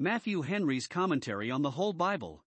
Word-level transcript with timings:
Matthew 0.00 0.42
Henry's 0.42 0.86
Commentary 0.86 1.50
on 1.50 1.62
the 1.62 1.72
Whole 1.72 1.92
Bible. 1.92 2.44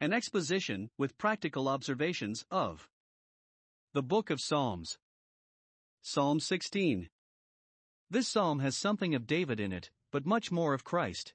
An 0.00 0.12
exposition, 0.12 0.90
with 0.98 1.16
practical 1.16 1.68
observations, 1.68 2.44
of 2.50 2.88
the 3.92 4.02
Book 4.02 4.30
of 4.30 4.40
Psalms. 4.40 4.98
Psalm 6.02 6.40
16. 6.40 7.08
This 8.10 8.26
psalm 8.26 8.58
has 8.58 8.76
something 8.76 9.14
of 9.14 9.28
David 9.28 9.60
in 9.60 9.72
it, 9.72 9.90
but 10.10 10.26
much 10.26 10.50
more 10.50 10.74
of 10.74 10.82
Christ. 10.82 11.34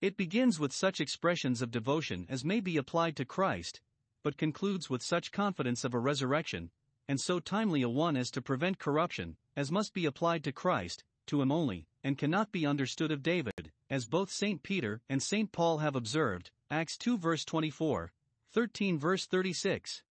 It 0.00 0.16
begins 0.16 0.60
with 0.60 0.72
such 0.72 1.00
expressions 1.00 1.60
of 1.60 1.72
devotion 1.72 2.24
as 2.28 2.44
may 2.44 2.60
be 2.60 2.76
applied 2.76 3.16
to 3.16 3.24
Christ, 3.24 3.80
but 4.22 4.38
concludes 4.38 4.88
with 4.88 5.02
such 5.02 5.32
confidence 5.32 5.82
of 5.82 5.92
a 5.92 5.98
resurrection, 5.98 6.70
and 7.08 7.20
so 7.20 7.40
timely 7.40 7.82
a 7.82 7.88
one 7.88 8.16
as 8.16 8.30
to 8.30 8.40
prevent 8.40 8.78
corruption, 8.78 9.38
as 9.56 9.72
must 9.72 9.92
be 9.92 10.06
applied 10.06 10.44
to 10.44 10.52
Christ, 10.52 11.02
to 11.26 11.42
him 11.42 11.50
only, 11.50 11.88
and 12.04 12.18
cannot 12.18 12.52
be 12.52 12.66
understood 12.66 13.10
of 13.10 13.22
David, 13.22 13.72
as 13.90 14.04
both 14.04 14.30
St. 14.30 14.62
Peter 14.62 15.00
and 15.08 15.22
St. 15.22 15.50
Paul 15.50 15.78
have 15.78 15.96
observed, 15.96 16.50
Acts 16.70 16.98
2 16.98 17.16
verse 17.18 17.44
24, 17.44 18.12
13 18.52 18.98
verse 18.98 19.26
36. 19.26 20.02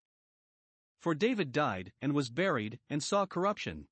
For 0.99 1.13
David 1.13 1.51
died, 1.51 1.93
and 2.01 2.13
was 2.13 2.29
buried, 2.29 2.79
and 2.89 3.03
saw 3.03 3.25
corruption. 3.25 3.87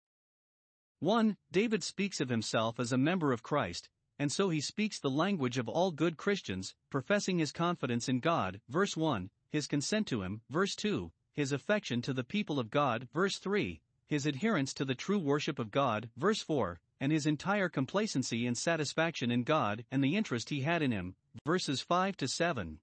1. 0.99 1.37
David 1.51 1.83
speaks 1.83 2.19
of 2.19 2.29
himself 2.29 2.79
as 2.79 2.91
a 2.91 2.97
member 2.97 3.31
of 3.31 3.43
Christ, 3.43 3.89
and 4.17 4.31
so 4.31 4.49
he 4.49 4.61
speaks 4.61 4.99
the 4.99 5.09
language 5.09 5.57
of 5.57 5.67
all 5.67 5.91
good 5.91 6.15
Christians, 6.17 6.75
professing 6.89 7.39
his 7.39 7.51
confidence 7.51 8.07
in 8.07 8.19
God, 8.19 8.61
verse 8.69 8.95
1, 8.95 9.29
his 9.51 9.67
consent 9.67 10.07
to 10.07 10.21
him, 10.21 10.41
verse 10.49 10.75
2, 10.75 11.11
his 11.33 11.51
affection 11.51 12.01
to 12.03 12.13
the 12.13 12.23
people 12.23 12.59
of 12.59 12.69
God, 12.69 13.07
verse 13.13 13.39
3, 13.39 13.81
his 14.07 14.25
adherence 14.25 14.73
to 14.75 14.85
the 14.85 14.95
true 14.95 15.19
worship 15.19 15.59
of 15.59 15.71
God, 15.71 16.09
verse 16.15 16.41
4, 16.41 16.79
and 17.01 17.11
his 17.11 17.25
entire 17.25 17.67
complacency 17.67 18.45
and 18.45 18.55
satisfaction 18.57 19.31
in 19.31 19.43
God 19.43 19.83
and 19.91 20.03
the 20.03 20.15
interest 20.15 20.49
he 20.49 20.61
had 20.61 20.81
in 20.83 20.91
him, 20.91 21.15
verses 21.45 21.81
5 21.81 22.15
to 22.17 22.27
7. 22.27 22.79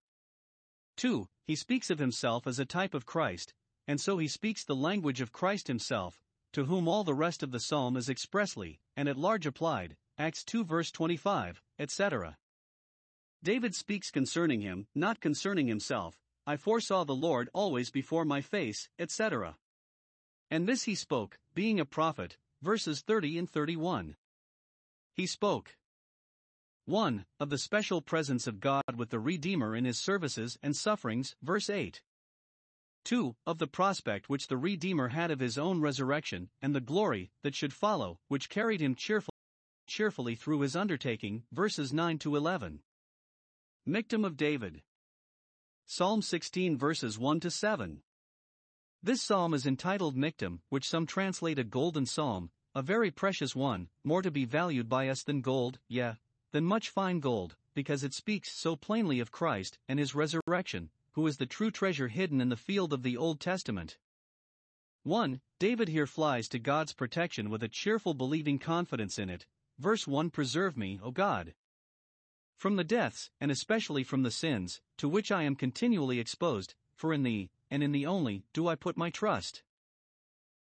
2. 0.96 1.28
He 1.46 1.54
speaks 1.54 1.88
of 1.88 2.00
himself 2.00 2.46
as 2.46 2.58
a 2.58 2.66
type 2.66 2.92
of 2.92 3.06
Christ, 3.06 3.54
and 3.86 4.00
so 4.00 4.18
he 4.18 4.26
speaks 4.26 4.64
the 4.64 4.74
language 4.74 5.20
of 5.20 5.32
Christ 5.32 5.68
himself, 5.68 6.20
to 6.52 6.64
whom 6.64 6.88
all 6.88 7.04
the 7.04 7.14
rest 7.14 7.44
of 7.44 7.52
the 7.52 7.60
psalm 7.60 7.96
is 7.96 8.08
expressly 8.08 8.80
and 8.96 9.08
at 9.08 9.16
large 9.16 9.46
applied, 9.46 9.96
Acts 10.18 10.42
2 10.42 10.64
verse 10.64 10.90
25, 10.90 11.62
etc. 11.78 12.36
David 13.44 13.76
speaks 13.76 14.10
concerning 14.10 14.60
him, 14.60 14.88
not 14.96 15.20
concerning 15.20 15.68
himself, 15.68 16.18
I 16.44 16.56
foresaw 16.56 17.04
the 17.04 17.14
Lord 17.14 17.48
always 17.54 17.90
before 17.90 18.24
my 18.24 18.40
face, 18.40 18.88
etc. 18.98 19.56
And 20.50 20.66
this 20.66 20.82
he 20.82 20.96
spoke, 20.96 21.38
being 21.54 21.78
a 21.78 21.84
prophet, 21.84 22.36
verses 22.62 23.02
30 23.02 23.38
and 23.38 23.50
31. 23.50 24.16
He 25.14 25.26
spoke 25.26 25.76
1. 26.84 27.26
Of 27.38 27.50
the 27.50 27.58
special 27.58 28.00
presence 28.00 28.46
of 28.46 28.60
God 28.60 28.96
with 28.96 29.10
the 29.10 29.20
Redeemer 29.20 29.76
in 29.76 29.84
his 29.84 29.98
services 29.98 30.56
and 30.62 30.74
sufferings, 30.74 31.36
verse 31.42 31.68
8. 31.68 32.02
2. 33.04 33.36
Of 33.46 33.58
the 33.58 33.66
prospect 33.66 34.28
which 34.28 34.48
the 34.48 34.56
Redeemer 34.56 35.08
had 35.08 35.30
of 35.30 35.40
his 35.40 35.58
own 35.58 35.80
resurrection, 35.80 36.48
and 36.62 36.74
the 36.74 36.80
glory 36.80 37.30
that 37.42 37.54
should 37.54 37.72
follow, 37.72 38.20
which 38.28 38.48
carried 38.48 38.80
him 38.80 38.94
cheerful, 38.94 39.34
cheerfully 39.86 40.34
through 40.34 40.60
his 40.60 40.74
undertaking, 40.74 41.44
verses 41.52 41.92
9 41.92 42.18
to 42.20 42.36
11. 42.36 42.80
Michtam 43.86 44.24
of 44.24 44.36
David. 44.36 44.82
Psalm 45.86 46.22
16 46.22 46.76
verses 46.76 47.18
1 47.18 47.40
to 47.40 47.50
7. 47.50 48.02
This 49.00 49.22
psalm 49.22 49.54
is 49.54 49.64
entitled 49.64 50.16
Michtam, 50.16 50.58
which 50.70 50.88
some 50.88 51.06
translate 51.06 51.58
a 51.58 51.64
golden 51.64 52.04
psalm, 52.04 52.50
a 52.74 52.82
very 52.82 53.12
precious 53.12 53.54
one, 53.54 53.88
more 54.02 54.22
to 54.22 54.30
be 54.30 54.44
valued 54.44 54.88
by 54.88 55.08
us 55.08 55.22
than 55.22 55.40
gold, 55.40 55.78
yea, 55.86 56.14
than 56.50 56.64
much 56.64 56.90
fine 56.90 57.20
gold, 57.20 57.56
because 57.74 58.02
it 58.02 58.12
speaks 58.12 58.52
so 58.52 58.74
plainly 58.74 59.20
of 59.20 59.30
Christ 59.30 59.78
and 59.86 60.00
his 60.00 60.16
resurrection, 60.16 60.90
who 61.12 61.26
is 61.28 61.36
the 61.36 61.46
true 61.46 61.70
treasure 61.70 62.08
hidden 62.08 62.40
in 62.40 62.48
the 62.48 62.56
field 62.56 62.92
of 62.92 63.04
the 63.04 63.16
Old 63.16 63.38
Testament. 63.38 63.98
1. 65.04 65.40
David 65.60 65.88
here 65.88 66.06
flies 66.06 66.48
to 66.48 66.58
God's 66.58 66.92
protection 66.92 67.50
with 67.50 67.62
a 67.62 67.68
cheerful 67.68 68.14
believing 68.14 68.58
confidence 68.58 69.16
in 69.16 69.30
it. 69.30 69.46
Verse 69.78 70.08
1 70.08 70.30
Preserve 70.30 70.76
me, 70.76 70.98
O 71.00 71.12
God. 71.12 71.54
From 72.56 72.74
the 72.74 72.84
deaths, 72.84 73.30
and 73.40 73.52
especially 73.52 74.02
from 74.02 74.24
the 74.24 74.32
sins, 74.32 74.80
to 74.96 75.08
which 75.08 75.30
I 75.30 75.44
am 75.44 75.54
continually 75.54 76.18
exposed, 76.18 76.74
for 76.96 77.12
in 77.12 77.22
thee, 77.22 77.50
and 77.70 77.82
in 77.82 77.92
the 77.92 78.06
only, 78.06 78.44
do 78.52 78.68
I 78.68 78.74
put 78.74 78.96
my 78.96 79.10
trust. 79.10 79.62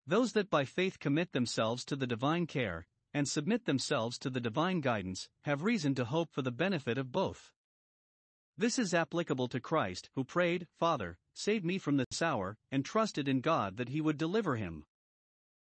Those 0.07 0.33
that 0.33 0.49
by 0.49 0.65
faith 0.65 0.99
commit 0.99 1.31
themselves 1.31 1.83
to 1.85 1.95
the 1.95 2.07
divine 2.07 2.47
care, 2.47 2.87
and 3.13 3.27
submit 3.27 3.65
themselves 3.65 4.17
to 4.19 4.29
the 4.29 4.41
divine 4.41 4.81
guidance, 4.81 5.29
have 5.43 5.63
reason 5.63 5.95
to 5.95 6.05
hope 6.05 6.31
for 6.31 6.41
the 6.41 6.51
benefit 6.51 6.97
of 6.97 7.11
both. 7.11 7.51
This 8.57 8.77
is 8.77 8.93
applicable 8.93 9.47
to 9.49 9.59
Christ, 9.59 10.09
who 10.15 10.23
prayed, 10.23 10.67
Father, 10.77 11.17
save 11.33 11.63
me 11.65 11.77
from 11.77 11.97
this 11.97 12.21
hour, 12.21 12.57
and 12.71 12.85
trusted 12.85 13.27
in 13.27 13.41
God 13.41 13.77
that 13.77 13.89
he 13.89 13.99
would 13.99 14.17
deliver 14.17 14.55
him. 14.55 14.85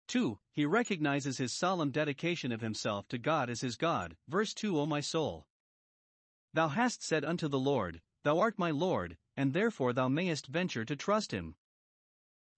2. 0.09 0.39
He 0.53 0.65
recognizes 0.65 1.39
his 1.39 1.53
solemn 1.53 1.91
dedication 1.91 2.51
of 2.53 2.61
himself 2.61 3.07
to 3.09 3.19
God 3.19 3.51
as 3.51 3.61
his 3.61 3.77
God. 3.77 4.17
Verse 4.29 4.55
2 4.55 4.79
O 4.79 4.87
my 4.87 5.01
soul! 5.01 5.47
Thou 6.55 6.69
hast 6.69 7.03
said 7.03 7.25
unto 7.25 7.47
the 7.47 7.59
Lord, 7.59 8.01
Thou 8.25 8.39
art 8.39 8.59
my 8.59 8.71
Lord, 8.71 9.17
and 9.39 9.53
therefore 9.53 9.93
thou 9.93 10.09
mayest 10.09 10.49
venture 10.49 10.85
to 10.85 10.97
trust 10.97 11.31
him. 11.31 11.55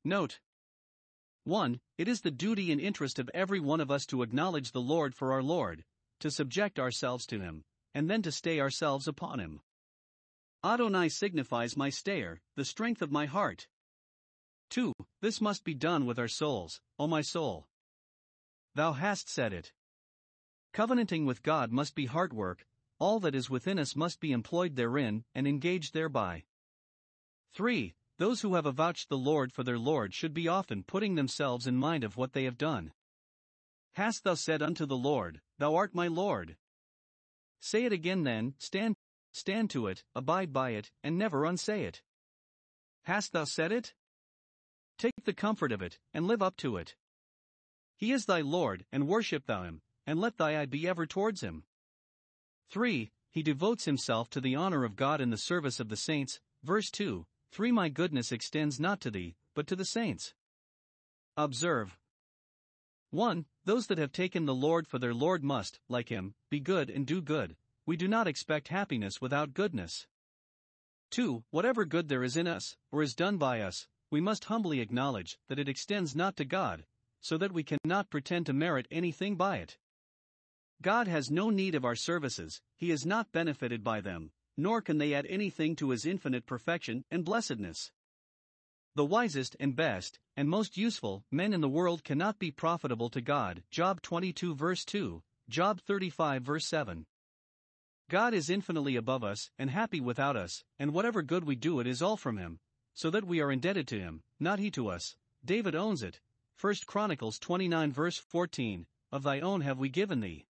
Note 0.03 0.41
1. 1.45 1.79
It 1.99 2.09
is 2.09 2.23
the 2.23 2.31
duty 2.31 2.73
and 2.73 2.81
interest 2.81 3.19
of 3.19 3.31
every 3.35 3.61
one 3.61 3.83
of 3.83 3.91
us 3.91 4.07
to 4.07 4.23
acknowledge 4.23 4.73
the 4.73 4.81
Lord 4.81 5.15
for 5.15 5.31
our 5.35 5.43
Lord, 5.43 5.85
to 6.21 6.31
subject 6.31 6.79
ourselves 6.79 7.27
to 7.27 7.41
him, 7.41 7.65
and 7.93 8.09
then 8.09 8.23
to 8.23 8.33
stay 8.33 8.61
ourselves 8.61 9.07
upon 9.07 9.41
him. 9.41 9.61
Adonai 10.65 11.11
signifies 11.11 11.77
my 11.77 11.91
stayer, 11.91 12.41
the 12.57 12.65
strength 12.65 13.03
of 13.03 13.13
my 13.13 13.27
heart. 13.27 13.69
2. 14.71 14.95
This 15.21 15.39
must 15.39 15.65
be 15.65 15.75
done 15.75 16.07
with 16.07 16.19
our 16.19 16.29
souls, 16.29 16.81
O 16.99 17.07
my 17.07 17.21
soul. 17.21 17.69
Thou 18.75 18.93
hast 18.93 19.29
said 19.29 19.53
it. 19.53 19.75
Covenanting 20.73 21.27
with 21.27 21.43
God 21.43 21.73
must 21.73 21.95
be 21.95 22.07
heart 22.07 22.33
work, 22.33 22.65
all 22.99 23.21
that 23.21 23.35
is 23.35 23.51
within 23.51 23.79
us 23.79 23.95
must 23.95 24.19
be 24.19 24.33
employed 24.33 24.77
therein 24.77 25.25
and 25.35 25.47
engaged 25.47 25.93
thereby. 25.93 26.45
3. 27.55 27.95
Those 28.19 28.43
who 28.43 28.55
have 28.55 28.67
avouched 28.67 29.09
the 29.09 29.17
Lord 29.17 29.53
for 29.53 29.65
their 29.65 29.79
Lord 29.79 30.13
should 30.15 30.35
be 30.35 30.47
often 30.47 30.83
putting 30.83 31.15
themselves 31.15 31.67
in 31.67 31.77
mind 31.77 32.05
of 32.05 32.17
what 32.17 32.33
they 32.33 32.45
have 32.45 32.59
done. 32.59 32.93
Hast 33.95 34.25
thou 34.25 34.35
said 34.35 34.63
unto 34.63 34.87
the 34.87 34.97
Lord, 34.97 35.41
Thou 35.59 35.75
art 35.75 35.95
my 35.95 36.07
Lord? 36.07 36.57
Say 37.59 37.85
it 37.85 37.93
again 37.93 38.25
then, 38.25 38.55
stand, 38.59 38.95
stand 39.33 39.71
to 39.71 39.87
it, 39.87 40.05
abide 40.15 40.53
by 40.53 40.71
it, 40.71 40.91
and 41.03 41.19
never 41.19 41.45
unsay 41.45 41.85
it. 41.85 42.03
Hast 43.05 43.33
thou 43.33 43.45
said 43.45 43.73
it? 43.73 43.95
Take 44.99 45.25
the 45.25 45.33
comfort 45.33 45.73
of 45.73 45.83
it, 45.83 45.99
and 46.13 46.27
live 46.27 46.43
up 46.43 46.57
to 46.59 46.77
it. 46.77 46.95
He 47.97 48.13
is 48.13 48.27
thy 48.27 48.43
Lord, 48.43 48.85
and 48.93 49.09
worship 49.09 49.47
thou 49.47 49.63
him, 49.63 49.81
and 50.07 50.21
let 50.21 50.37
thy 50.37 50.61
eye 50.61 50.67
be 50.67 50.87
ever 50.87 51.07
towards 51.07 51.41
him. 51.41 51.65
3. 52.71 53.11
He 53.31 53.43
devotes 53.43 53.85
himself 53.85 54.29
to 54.31 54.41
the 54.41 54.57
honor 54.57 54.85
of 54.85 54.97
God 54.97 55.21
in 55.21 55.31
the 55.31 55.37
service 55.37 55.81
of 55.81 55.89
the 55.89 55.97
saints. 55.97 56.41
Verse 56.63 56.91
2 56.91 57.27
3 57.53 57.73
My 57.73 57.89
goodness 57.89 58.31
extends 58.31 58.79
not 58.79 59.01
to 59.01 59.11
thee, 59.11 59.35
but 59.55 59.67
to 59.67 59.75
the 59.75 59.85
saints. 59.85 60.35
Observe 61.37 61.99
1. 63.11 63.45
Those 63.65 63.89
that 63.89 63.99
have 63.99 64.13
taken 64.13 64.45
the 64.45 64.55
Lord 64.55 64.87
for 64.87 65.01
their 65.01 65.15
Lord 65.15 65.43
must, 65.43 65.81
like 65.89 66.11
him, 66.11 66.35
be 66.49 66.61
good 66.61 66.89
and 66.89 67.05
do 67.05 67.21
good. 67.21 67.57
We 67.87 67.97
do 67.97 68.07
not 68.07 68.29
expect 68.29 68.69
happiness 68.69 69.21
without 69.21 69.53
goodness. 69.53 70.07
2. 71.11 71.43
Whatever 71.51 71.85
good 71.85 72.09
there 72.09 72.23
is 72.23 72.37
in 72.37 72.47
us, 72.47 72.77
or 72.93 73.03
is 73.03 73.17
done 73.17 73.37
by 73.37 73.63
us, 73.63 73.89
we 74.11 74.21
must 74.21 74.45
humbly 74.45 74.81
acknowledge 74.81 75.39
that 75.49 75.59
it 75.59 75.69
extends 75.69 76.15
not 76.15 76.37
to 76.37 76.45
God, 76.45 76.85
so 77.21 77.37
that 77.37 77.53
we 77.53 77.65
cannot 77.65 78.11
pretend 78.11 78.47
to 78.47 78.53
merit 78.53 78.87
anything 78.93 79.35
by 79.35 79.57
it. 79.57 79.77
God 80.83 81.09
has 81.09 81.33
no 81.33 81.51
need 81.51 81.75
of 81.75 81.85
our 81.85 81.97
services, 81.97 82.61
He 82.77 82.93
is 82.93 83.05
not 83.05 83.33
benefited 83.33 83.83
by 83.83 84.01
them, 84.01 84.31
nor 84.57 84.81
can 84.81 84.99
they 84.99 85.15
add 85.15 85.27
anything 85.29 85.77
to 85.77 85.91
his 85.91 86.07
infinite 86.07 86.47
perfection 86.47 87.05
and 87.11 87.25
blessedness. 87.25 87.91
The 88.97 89.05
wisest 89.05 89.57
and 89.61 89.77
best, 89.77 90.19
and 90.37 90.49
most 90.49 90.77
useful, 90.77 91.25
men 91.31 91.53
in 91.53 91.61
the 91.61 91.69
world 91.69 92.03
cannot 92.03 92.39
be 92.39 92.51
profitable 92.51 93.09
to 93.11 93.21
God. 93.21 93.63
Job 93.71 94.03
22 94.03 94.55
verse 94.55 94.85
2, 94.85 95.23
Job 95.49 95.81
35 95.81 96.43
verse 96.43 96.67
7. 96.67 97.07
God 98.11 98.35
is 98.35 98.51
infinitely 98.51 98.97
above 98.97 99.23
us 99.23 99.51
and 99.57 99.71
happy 99.71 100.01
without 100.01 100.37
us, 100.37 100.65
and 100.81 100.93
whatever 100.93 101.23
good 101.23 101.45
we 101.45 101.55
do 101.55 101.79
it 101.79 101.87
is 101.87 102.03
all 102.03 102.17
from 102.17 102.37
Him, 102.37 102.59
so 102.93 103.09
that 103.11 103.25
we 103.25 103.41
are 103.41 103.53
indebted 103.53 103.87
to 103.89 104.01
Him, 104.01 104.23
not 104.41 104.59
He 104.59 104.71
to 104.73 104.89
us. 104.89 105.15
David 105.45 105.77
owns 105.77 106.03
it. 106.03 106.21
1 106.61 106.75
Chronicles 106.87 107.39
29 107.39 107.93
verse 107.93 108.19
14, 108.19 108.87
Of 109.13 109.23
thy 109.23 109.39
own 109.39 109.61
have 109.61 109.79
we 109.79 109.89
given 109.89 110.21
thee. 110.21 110.47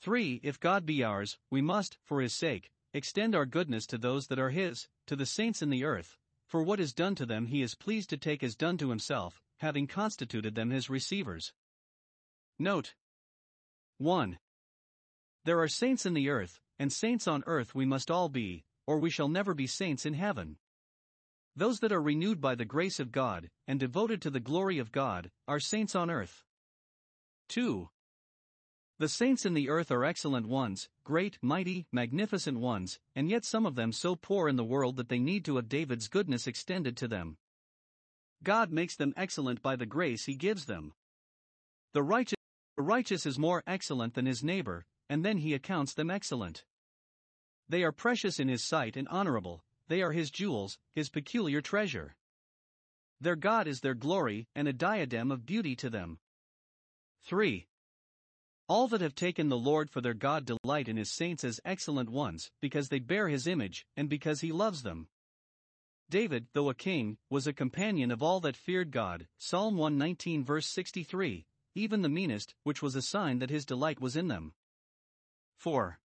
3. 0.00 0.40
If 0.44 0.60
God 0.60 0.86
be 0.86 1.02
ours, 1.02 1.38
we 1.50 1.60
must, 1.60 1.98
for 2.04 2.20
His 2.20 2.34
sake, 2.34 2.70
extend 2.94 3.34
our 3.34 3.44
goodness 3.44 3.86
to 3.88 3.98
those 3.98 4.28
that 4.28 4.38
are 4.38 4.50
his, 4.50 4.88
to 5.06 5.16
the 5.16 5.26
saints 5.26 5.60
in 5.60 5.68
the 5.68 5.84
earth, 5.84 6.16
for 6.46 6.62
what 6.62 6.80
is 6.80 6.94
done 6.94 7.16
to 7.16 7.26
them 7.26 7.46
he 7.46 7.60
is 7.60 7.74
pleased 7.74 8.08
to 8.10 8.16
take 8.16 8.42
as 8.42 8.54
done 8.54 8.78
to 8.78 8.88
himself, 8.88 9.42
having 9.58 9.86
constituted 9.86 10.54
them 10.54 10.70
his 10.70 10.88
receivers. 10.88 11.52
Note 12.58 12.94
1. 13.98 14.38
There 15.44 15.60
are 15.60 15.68
saints 15.68 16.06
in 16.06 16.14
the 16.14 16.30
earth, 16.30 16.60
and 16.78 16.92
saints 16.92 17.26
on 17.26 17.42
earth 17.46 17.74
we 17.74 17.84
must 17.84 18.10
all 18.10 18.28
be, 18.28 18.64
or 18.86 18.98
we 18.98 19.10
shall 19.10 19.28
never 19.28 19.54
be 19.54 19.66
saints 19.66 20.06
in 20.06 20.14
heaven. 20.14 20.56
Those 21.56 21.80
that 21.80 21.92
are 21.92 22.02
renewed 22.02 22.40
by 22.40 22.54
the 22.54 22.64
grace 22.64 23.00
of 23.00 23.12
God, 23.12 23.50
and 23.66 23.78
devoted 23.80 24.22
to 24.22 24.30
the 24.30 24.40
glory 24.40 24.78
of 24.78 24.92
God, 24.92 25.30
are 25.46 25.60
saints 25.60 25.94
on 25.94 26.10
earth. 26.10 26.44
2. 27.48 27.88
The 28.98 29.08
saints 29.08 29.44
in 29.44 29.54
the 29.54 29.68
earth 29.68 29.90
are 29.90 30.04
excellent 30.04 30.46
ones, 30.46 30.88
great, 31.02 31.38
mighty, 31.42 31.86
magnificent 31.90 32.58
ones, 32.58 33.00
and 33.16 33.28
yet 33.28 33.44
some 33.44 33.66
of 33.66 33.74
them 33.74 33.90
so 33.90 34.14
poor 34.14 34.48
in 34.48 34.54
the 34.54 34.62
world 34.62 34.96
that 34.96 35.08
they 35.08 35.18
need 35.18 35.44
to 35.46 35.56
have 35.56 35.68
David's 35.68 36.06
goodness 36.06 36.46
extended 36.46 36.96
to 36.98 37.08
them. 37.08 37.36
God 38.44 38.70
makes 38.70 38.94
them 38.94 39.12
excellent 39.16 39.62
by 39.62 39.74
the 39.74 39.86
grace 39.86 40.26
he 40.26 40.36
gives 40.36 40.66
them. 40.66 40.92
The 41.92 42.04
righteous, 42.04 42.38
the 42.76 42.84
righteous 42.84 43.26
is 43.26 43.38
more 43.38 43.64
excellent 43.66 44.14
than 44.14 44.26
his 44.26 44.44
neighbor, 44.44 44.86
and 45.08 45.24
then 45.24 45.38
he 45.38 45.54
accounts 45.54 45.94
them 45.94 46.10
excellent. 46.10 46.64
They 47.68 47.82
are 47.82 47.92
precious 47.92 48.38
in 48.38 48.48
his 48.48 48.62
sight 48.62 48.96
and 48.96 49.08
honorable, 49.08 49.64
they 49.88 50.02
are 50.02 50.12
his 50.12 50.30
jewels, 50.30 50.78
his 50.94 51.10
peculiar 51.10 51.60
treasure. 51.60 52.14
Their 53.20 53.36
God 53.36 53.66
is 53.66 53.80
their 53.80 53.94
glory, 53.94 54.46
and 54.54 54.68
a 54.68 54.72
diadem 54.72 55.32
of 55.32 55.46
beauty 55.46 55.74
to 55.76 55.90
them. 55.90 56.18
3. 57.22 57.66
All 58.66 58.88
that 58.88 59.02
have 59.02 59.14
taken 59.14 59.50
the 59.50 59.58
Lord 59.58 59.90
for 59.90 60.00
their 60.00 60.14
God 60.14 60.46
delight 60.46 60.88
in 60.88 60.96
his 60.96 61.10
saints 61.10 61.44
as 61.44 61.60
excellent 61.66 62.08
ones, 62.08 62.50
because 62.62 62.88
they 62.88 62.98
bear 62.98 63.28
his 63.28 63.46
image, 63.46 63.86
and 63.94 64.08
because 64.08 64.40
he 64.40 64.52
loves 64.52 64.82
them. 64.82 65.08
David, 66.08 66.46
though 66.54 66.70
a 66.70 66.74
king, 66.74 67.18
was 67.28 67.46
a 67.46 67.52
companion 67.52 68.10
of 68.10 68.22
all 68.22 68.40
that 68.40 68.56
feared 68.56 68.90
God, 68.90 69.26
Psalm 69.38 69.76
119 69.76 70.44
verse 70.44 70.66
63, 70.66 71.44
even 71.74 72.02
the 72.02 72.08
meanest, 72.08 72.54
which 72.62 72.80
was 72.80 72.94
a 72.94 73.02
sign 73.02 73.38
that 73.40 73.50
his 73.50 73.66
delight 73.66 74.00
was 74.00 74.16
in 74.16 74.28
them. 74.28 74.54
4. 75.58 75.98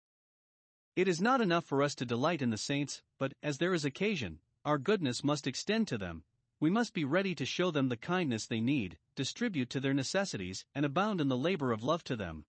It 0.96 1.06
is 1.06 1.20
not 1.20 1.40
enough 1.40 1.64
for 1.64 1.82
us 1.82 1.94
to 1.96 2.04
delight 2.04 2.42
in 2.42 2.50
the 2.50 2.58
saints, 2.58 3.02
but, 3.18 3.34
as 3.40 3.58
there 3.58 3.74
is 3.74 3.84
occasion, 3.84 4.40
our 4.64 4.78
goodness 4.78 5.22
must 5.22 5.46
extend 5.46 5.86
to 5.88 5.98
them. 5.98 6.24
We 6.60 6.70
must 6.70 6.92
be 6.92 7.04
ready 7.04 7.34
to 7.36 7.44
show 7.44 7.70
them 7.70 7.88
the 7.88 7.96
kindness 7.96 8.46
they 8.46 8.60
need, 8.60 8.98
distribute 9.14 9.70
to 9.70 9.80
their 9.80 9.94
necessities, 9.94 10.64
and 10.74 10.84
abound 10.84 11.20
in 11.20 11.28
the 11.28 11.36
labor 11.36 11.70
of 11.72 11.84
love 11.84 12.02
to 12.04 12.16
them. 12.16 12.44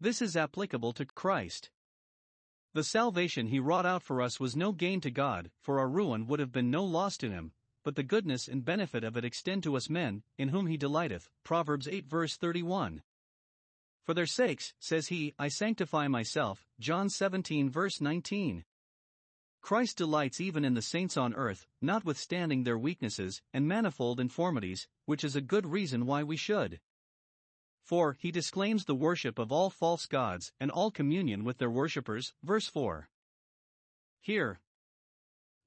This 0.00 0.22
is 0.22 0.36
applicable 0.36 0.92
to 0.94 1.04
Christ. 1.04 1.70
The 2.74 2.84
salvation 2.84 3.48
he 3.48 3.60
wrought 3.60 3.84
out 3.84 4.02
for 4.02 4.22
us 4.22 4.40
was 4.40 4.56
no 4.56 4.72
gain 4.72 5.00
to 5.02 5.10
God, 5.10 5.50
for 5.60 5.78
our 5.78 5.88
ruin 5.88 6.26
would 6.26 6.40
have 6.40 6.52
been 6.52 6.70
no 6.70 6.84
loss 6.84 7.18
to 7.18 7.30
him, 7.30 7.52
but 7.84 7.96
the 7.96 8.02
goodness 8.02 8.48
and 8.48 8.64
benefit 8.64 9.04
of 9.04 9.16
it 9.16 9.24
extend 9.24 9.62
to 9.64 9.76
us 9.76 9.90
men, 9.90 10.22
in 10.38 10.48
whom 10.48 10.66
he 10.66 10.78
delighteth. 10.78 11.28
Proverbs 11.44 11.86
8 11.86 12.06
verse 12.06 12.36
31. 12.36 13.02
For 14.04 14.14
their 14.14 14.26
sakes, 14.26 14.72
says 14.80 15.08
he, 15.08 15.34
I 15.38 15.48
sanctify 15.48 16.08
myself. 16.08 16.66
John 16.80 17.10
17 17.10 17.70
verse 17.70 18.00
19. 18.00 18.64
Christ 19.62 19.96
delights 19.96 20.40
even 20.40 20.64
in 20.64 20.74
the 20.74 20.82
saints 20.82 21.16
on 21.16 21.34
earth, 21.34 21.68
notwithstanding 21.80 22.64
their 22.64 22.76
weaknesses 22.76 23.40
and 23.54 23.66
manifold 23.66 24.18
infirmities, 24.18 24.88
which 25.06 25.22
is 25.22 25.36
a 25.36 25.40
good 25.40 25.66
reason 25.66 26.04
why 26.04 26.24
we 26.24 26.36
should. 26.36 26.80
For 27.84 28.16
he 28.18 28.32
disclaims 28.32 28.84
the 28.84 28.94
worship 28.96 29.38
of 29.38 29.52
all 29.52 29.70
false 29.70 30.06
gods 30.06 30.52
and 30.58 30.70
all 30.70 30.90
communion 30.90 31.44
with 31.44 31.58
their 31.58 31.70
worshippers. 31.70 32.34
Verse 32.42 32.66
4. 32.66 33.08
Here. 34.20 34.60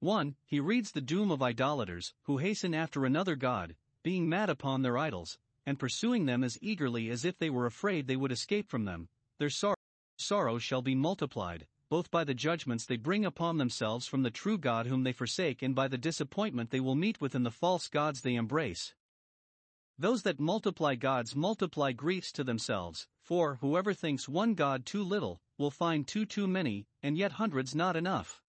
1. 0.00 0.36
He 0.44 0.60
reads 0.60 0.92
the 0.92 1.00
doom 1.00 1.30
of 1.30 1.42
idolaters, 1.42 2.12
who 2.24 2.36
hasten 2.36 2.74
after 2.74 3.06
another 3.06 3.34
God, 3.34 3.76
being 4.02 4.28
mad 4.28 4.50
upon 4.50 4.82
their 4.82 4.98
idols, 4.98 5.38
and 5.64 5.78
pursuing 5.78 6.26
them 6.26 6.44
as 6.44 6.58
eagerly 6.60 7.08
as 7.08 7.24
if 7.24 7.38
they 7.38 7.48
were 7.48 7.66
afraid 7.66 8.06
they 8.06 8.16
would 8.16 8.32
escape 8.32 8.68
from 8.68 8.84
them, 8.84 9.08
their 9.38 9.50
sor- 9.50 9.76
sorrow 10.18 10.58
shall 10.58 10.82
be 10.82 10.94
multiplied, 10.94 11.66
both 11.88 12.10
by 12.10 12.24
the 12.24 12.34
judgments 12.34 12.84
they 12.84 12.96
bring 12.96 13.24
upon 13.24 13.58
themselves 13.58 14.06
from 14.06 14.22
the 14.22 14.30
true 14.30 14.58
God 14.58 14.86
whom 14.86 15.04
they 15.04 15.12
forsake 15.12 15.62
and 15.62 15.74
by 15.74 15.88
the 15.88 15.98
disappointment 15.98 16.70
they 16.70 16.80
will 16.80 16.94
meet 16.94 17.20
with 17.20 17.34
in 17.34 17.44
the 17.44 17.50
false 17.50 17.88
gods 17.88 18.22
they 18.22 18.34
embrace. 18.34 18.94
Those 19.98 20.22
that 20.22 20.40
multiply 20.40 20.94
gods 20.94 21.34
multiply 21.34 21.92
griefs 21.92 22.32
to 22.32 22.44
themselves, 22.44 23.06
for 23.22 23.56
whoever 23.56 23.94
thinks 23.94 24.28
one 24.28 24.54
God 24.54 24.84
too 24.84 25.02
little, 25.02 25.40
will 25.56 25.70
find 25.70 26.06
two 26.06 26.26
too 26.26 26.46
many, 26.46 26.86
and 27.02 27.16
yet 27.16 27.32
hundreds 27.32 27.74
not 27.74 27.96
enough. 27.96 28.42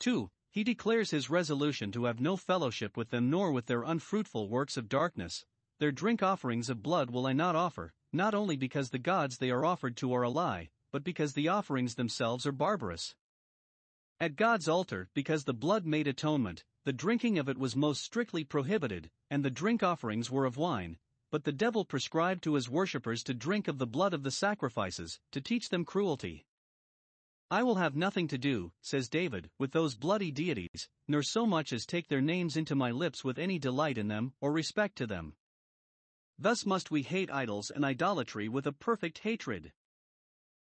2. 0.00 0.30
He 0.50 0.62
declares 0.62 1.10
his 1.10 1.28
resolution 1.30 1.90
to 1.92 2.04
have 2.04 2.20
no 2.20 2.36
fellowship 2.36 2.96
with 2.96 3.10
them 3.10 3.28
nor 3.28 3.50
with 3.50 3.66
their 3.66 3.82
unfruitful 3.82 4.48
works 4.48 4.76
of 4.76 4.88
darkness, 4.88 5.44
their 5.78 5.92
drink 5.92 6.22
offerings 6.22 6.70
of 6.70 6.82
blood 6.82 7.10
will 7.10 7.26
I 7.26 7.32
not 7.32 7.56
offer, 7.56 7.92
not 8.12 8.34
only 8.34 8.56
because 8.56 8.90
the 8.90 8.98
gods 8.98 9.38
they 9.38 9.50
are 9.50 9.64
offered 9.64 9.96
to 9.98 10.14
are 10.14 10.22
a 10.22 10.30
lie, 10.30 10.70
but 10.96 11.04
because 11.04 11.34
the 11.34 11.46
offerings 11.46 11.96
themselves 11.96 12.46
are 12.46 12.52
barbarous. 12.52 13.14
At 14.18 14.34
God's 14.34 14.66
altar, 14.66 15.10
because 15.12 15.44
the 15.44 15.52
blood 15.52 15.84
made 15.84 16.06
atonement, 16.06 16.64
the 16.86 16.92
drinking 16.94 17.38
of 17.38 17.50
it 17.50 17.58
was 17.58 17.76
most 17.76 18.02
strictly 18.02 18.44
prohibited, 18.44 19.10
and 19.28 19.44
the 19.44 19.50
drink 19.50 19.82
offerings 19.82 20.30
were 20.30 20.46
of 20.46 20.56
wine, 20.56 20.96
but 21.30 21.44
the 21.44 21.52
devil 21.52 21.84
prescribed 21.84 22.42
to 22.44 22.54
his 22.54 22.70
worshippers 22.70 23.22
to 23.24 23.34
drink 23.34 23.68
of 23.68 23.76
the 23.76 23.86
blood 23.86 24.14
of 24.14 24.22
the 24.22 24.30
sacrifices, 24.30 25.20
to 25.32 25.40
teach 25.42 25.68
them 25.68 25.84
cruelty. 25.84 26.46
I 27.50 27.62
will 27.62 27.74
have 27.74 27.94
nothing 27.94 28.26
to 28.28 28.38
do, 28.38 28.72
says 28.80 29.10
David, 29.10 29.50
with 29.58 29.72
those 29.72 29.96
bloody 29.96 30.30
deities, 30.30 30.88
nor 31.06 31.22
so 31.22 31.44
much 31.44 31.74
as 31.74 31.84
take 31.84 32.08
their 32.08 32.22
names 32.22 32.56
into 32.56 32.74
my 32.74 32.90
lips 32.90 33.22
with 33.22 33.38
any 33.38 33.58
delight 33.58 33.98
in 33.98 34.08
them, 34.08 34.32
or 34.40 34.50
respect 34.50 34.96
to 34.96 35.06
them. 35.06 35.34
Thus 36.38 36.64
must 36.64 36.90
we 36.90 37.02
hate 37.02 37.30
idols 37.30 37.70
and 37.70 37.84
idolatry 37.84 38.48
with 38.48 38.66
a 38.66 38.72
perfect 38.72 39.18
hatred. 39.18 39.72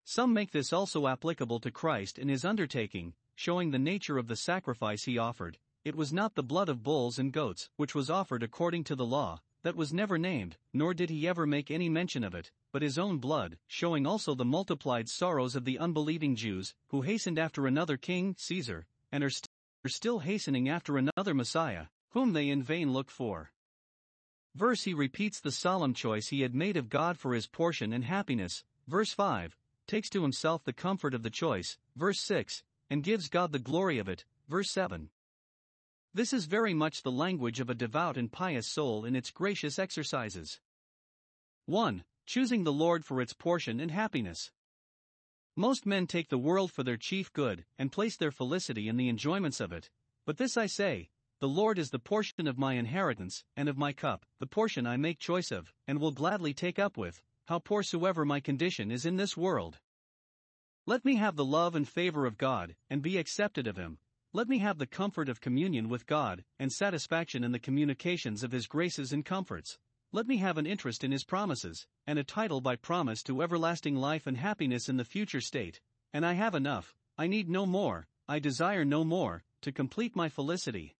Some 0.07 0.33
make 0.33 0.51
this 0.51 0.71
also 0.71 1.07
applicable 1.07 1.59
to 1.61 1.71
Christ 1.71 2.19
in 2.19 2.29
his 2.29 2.45
undertaking, 2.45 3.15
showing 3.33 3.71
the 3.71 3.79
nature 3.79 4.19
of 4.19 4.27
the 4.27 4.35
sacrifice 4.35 5.05
he 5.05 5.17
offered. 5.17 5.57
It 5.83 5.95
was 5.95 6.13
not 6.13 6.35
the 6.35 6.43
blood 6.43 6.69
of 6.69 6.83
bulls 6.83 7.17
and 7.17 7.33
goats, 7.33 7.69
which 7.75 7.95
was 7.95 8.09
offered 8.09 8.43
according 8.43 8.83
to 8.85 8.95
the 8.95 9.05
law, 9.05 9.41
that 9.63 9.75
was 9.75 9.91
never 9.91 10.19
named, 10.19 10.57
nor 10.71 10.93
did 10.93 11.09
he 11.09 11.27
ever 11.27 11.47
make 11.47 11.71
any 11.71 11.89
mention 11.89 12.23
of 12.23 12.35
it, 12.35 12.51
but 12.71 12.83
his 12.83 12.99
own 12.99 13.17
blood, 13.17 13.57
showing 13.65 14.05
also 14.05 14.35
the 14.35 14.45
multiplied 14.45 15.09
sorrows 15.09 15.55
of 15.55 15.65
the 15.65 15.79
unbelieving 15.79 16.35
Jews, 16.35 16.75
who 16.89 17.01
hastened 17.01 17.39
after 17.39 17.65
another 17.65 17.97
king, 17.97 18.35
Caesar, 18.37 18.85
and 19.11 19.23
are, 19.23 19.31
st- 19.31 19.49
are 19.83 19.89
still 19.89 20.19
hastening 20.19 20.69
after 20.69 20.99
another 20.99 21.33
Messiah, 21.33 21.87
whom 22.11 22.33
they 22.33 22.49
in 22.49 22.61
vain 22.61 22.93
look 22.93 23.09
for 23.09 23.51
verse 24.53 24.83
he 24.83 24.93
repeats 24.93 25.39
the 25.39 25.51
solemn 25.51 25.95
choice 25.95 26.27
he 26.27 26.41
had 26.41 26.53
made 26.53 26.77
of 26.77 26.89
God 26.89 27.17
for 27.17 27.33
his 27.33 27.47
portion 27.47 27.91
and 27.91 28.05
happiness. 28.05 28.63
Verse 28.87 29.11
5 29.11 29.57
takes 29.87 30.09
to 30.09 30.21
himself 30.21 30.63
the 30.63 30.73
comfort 30.73 31.13
of 31.13 31.23
the 31.23 31.29
choice. 31.29 31.77
Verse 31.95 32.19
6 32.21 32.63
and 32.89 33.03
gives 33.03 33.29
God 33.29 33.51
the 33.51 33.59
glory 33.59 33.97
of 33.97 34.07
it. 34.07 34.25
Verse 34.47 34.71
7. 34.71 35.09
This 36.13 36.31
is 36.31 36.45
very 36.45 36.73
much 36.73 37.01
the 37.01 37.11
language 37.11 37.59
of 37.59 37.69
a 37.69 37.75
devout 37.75 38.17
and 38.17 38.31
pious 38.31 38.67
soul 38.67 39.05
in 39.05 39.15
its 39.15 39.31
gracious 39.31 39.79
exercises. 39.79 40.59
1. 41.65 42.03
Choosing 42.25 42.63
the 42.63 42.73
Lord 42.73 43.03
for 43.03 43.21
its 43.21 43.33
portion 43.33 43.79
and 43.79 43.91
happiness. 43.91 44.51
Most 45.55 45.85
men 45.85 46.07
take 46.07 46.29
the 46.29 46.37
world 46.37 46.71
for 46.71 46.83
their 46.83 46.97
chief 46.97 47.31
good, 47.33 47.65
and 47.77 47.91
place 47.91 48.17
their 48.17 48.31
felicity 48.31 48.87
in 48.87 48.97
the 48.97 49.09
enjoyments 49.09 49.59
of 49.59 49.71
it. 49.71 49.89
But 50.25 50.37
this 50.37 50.57
I 50.57 50.67
say 50.67 51.09
the 51.39 51.47
Lord 51.47 51.77
is 51.77 51.89
the 51.89 51.99
portion 51.99 52.47
of 52.47 52.57
my 52.57 52.73
inheritance, 52.73 53.43
and 53.57 53.67
of 53.67 53.77
my 53.77 53.93
cup, 53.93 54.25
the 54.39 54.47
portion 54.47 54.87
I 54.87 54.97
make 54.97 55.19
choice 55.19 55.51
of, 55.51 55.73
and 55.87 55.99
will 55.99 56.11
gladly 56.11 56.53
take 56.53 56.79
up 56.79 56.97
with, 56.97 57.21
how 57.45 57.59
poor 57.59 57.83
soever 57.83 58.25
my 58.25 58.39
condition 58.39 58.91
is 58.91 59.05
in 59.05 59.17
this 59.17 59.37
world. 59.37 59.79
Let 60.87 61.05
me 61.05 61.15
have 61.15 61.35
the 61.35 61.45
love 61.45 61.75
and 61.75 61.87
favor 61.87 62.25
of 62.25 62.37
God, 62.37 62.75
and 62.89 63.01
be 63.01 63.17
accepted 63.17 63.67
of 63.67 63.77
Him. 63.77 63.97
Let 64.33 64.47
me 64.47 64.59
have 64.59 64.77
the 64.77 64.85
comfort 64.85 65.29
of 65.29 65.41
communion 65.41 65.87
with 65.87 66.05
God, 66.05 66.43
and 66.59 66.71
satisfaction 66.71 67.43
in 67.43 67.51
the 67.51 67.59
communications 67.59 68.43
of 68.43 68.51
His 68.51 68.67
graces 68.67 69.13
and 69.13 69.23
comforts. 69.23 69.77
Let 70.11 70.27
me 70.27 70.37
have 70.37 70.57
an 70.57 70.65
interest 70.65 71.03
in 71.03 71.11
His 71.11 71.23
promises, 71.23 71.87
and 72.05 72.19
a 72.19 72.23
title 72.23 72.61
by 72.61 72.75
promise 72.75 73.23
to 73.23 73.41
everlasting 73.41 73.95
life 73.95 74.27
and 74.27 74.37
happiness 74.37 74.89
in 74.89 74.97
the 74.97 75.03
future 75.03 75.41
state. 75.41 75.81
And 76.13 76.25
I 76.25 76.33
have 76.33 76.55
enough, 76.55 76.95
I 77.17 77.27
need 77.27 77.49
no 77.49 77.65
more, 77.65 78.07
I 78.27 78.39
desire 78.39 78.85
no 78.85 79.03
more, 79.03 79.43
to 79.61 79.71
complete 79.71 80.15
my 80.15 80.29
felicity. 80.29 80.95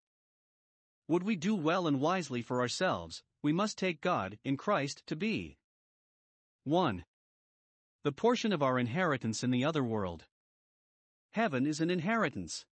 Would 1.07 1.23
we 1.23 1.35
do 1.35 1.55
well 1.55 1.87
and 1.87 1.99
wisely 1.99 2.41
for 2.41 2.61
ourselves, 2.61 3.21
we 3.43 3.53
must 3.53 3.77
take 3.77 4.01
God, 4.01 4.39
in 4.43 4.57
Christ, 4.57 5.03
to 5.07 5.15
be 5.15 5.57
1. 6.65 7.05
The 8.03 8.11
portion 8.11 8.51
of 8.51 8.63
our 8.63 8.79
inheritance 8.79 9.43
in 9.43 9.51
the 9.51 9.63
other 9.63 9.83
world. 9.83 10.25
Heaven 11.33 11.67
is 11.67 11.79
an 11.79 11.91
inheritance. 11.91 12.65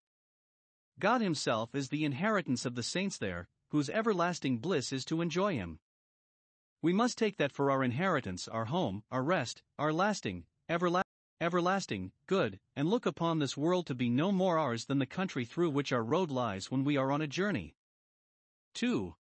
God 0.98 1.20
Himself 1.20 1.74
is 1.74 1.90
the 1.90 2.06
inheritance 2.06 2.64
of 2.64 2.74
the 2.74 2.82
saints 2.82 3.18
there, 3.18 3.48
whose 3.68 3.90
everlasting 3.90 4.60
bliss 4.60 4.94
is 4.94 5.04
to 5.04 5.20
enjoy 5.20 5.56
Him. 5.56 5.78
We 6.80 6.94
must 6.94 7.18
take 7.18 7.36
that 7.36 7.52
for 7.52 7.70
our 7.70 7.84
inheritance, 7.84 8.48
our 8.48 8.64
home, 8.64 9.02
our 9.10 9.22
rest, 9.22 9.62
our 9.78 9.92
lasting, 9.92 10.46
everla- 10.70 11.04
everlasting, 11.38 12.12
good, 12.26 12.60
and 12.74 12.88
look 12.88 13.04
upon 13.04 13.40
this 13.40 13.58
world 13.58 13.86
to 13.88 13.94
be 13.94 14.08
no 14.08 14.32
more 14.32 14.58
ours 14.58 14.86
than 14.86 15.00
the 15.00 15.06
country 15.06 15.44
through 15.44 15.68
which 15.68 15.92
our 15.92 16.02
road 16.02 16.30
lies 16.30 16.70
when 16.70 16.82
we 16.82 16.96
are 16.96 17.12
on 17.12 17.20
a 17.20 17.26
journey. 17.26 17.74
2. 18.72 19.14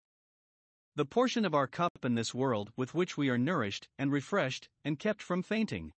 The 0.94 1.06
portion 1.06 1.46
of 1.46 1.54
our 1.54 1.66
cup 1.66 2.04
in 2.04 2.16
this 2.16 2.34
world 2.34 2.70
with 2.76 2.94
which 2.94 3.16
we 3.16 3.30
are 3.30 3.38
nourished 3.38 3.88
and 3.98 4.12
refreshed 4.12 4.68
and 4.84 4.98
kept 4.98 5.22
from 5.22 5.42
fainting. 5.42 5.94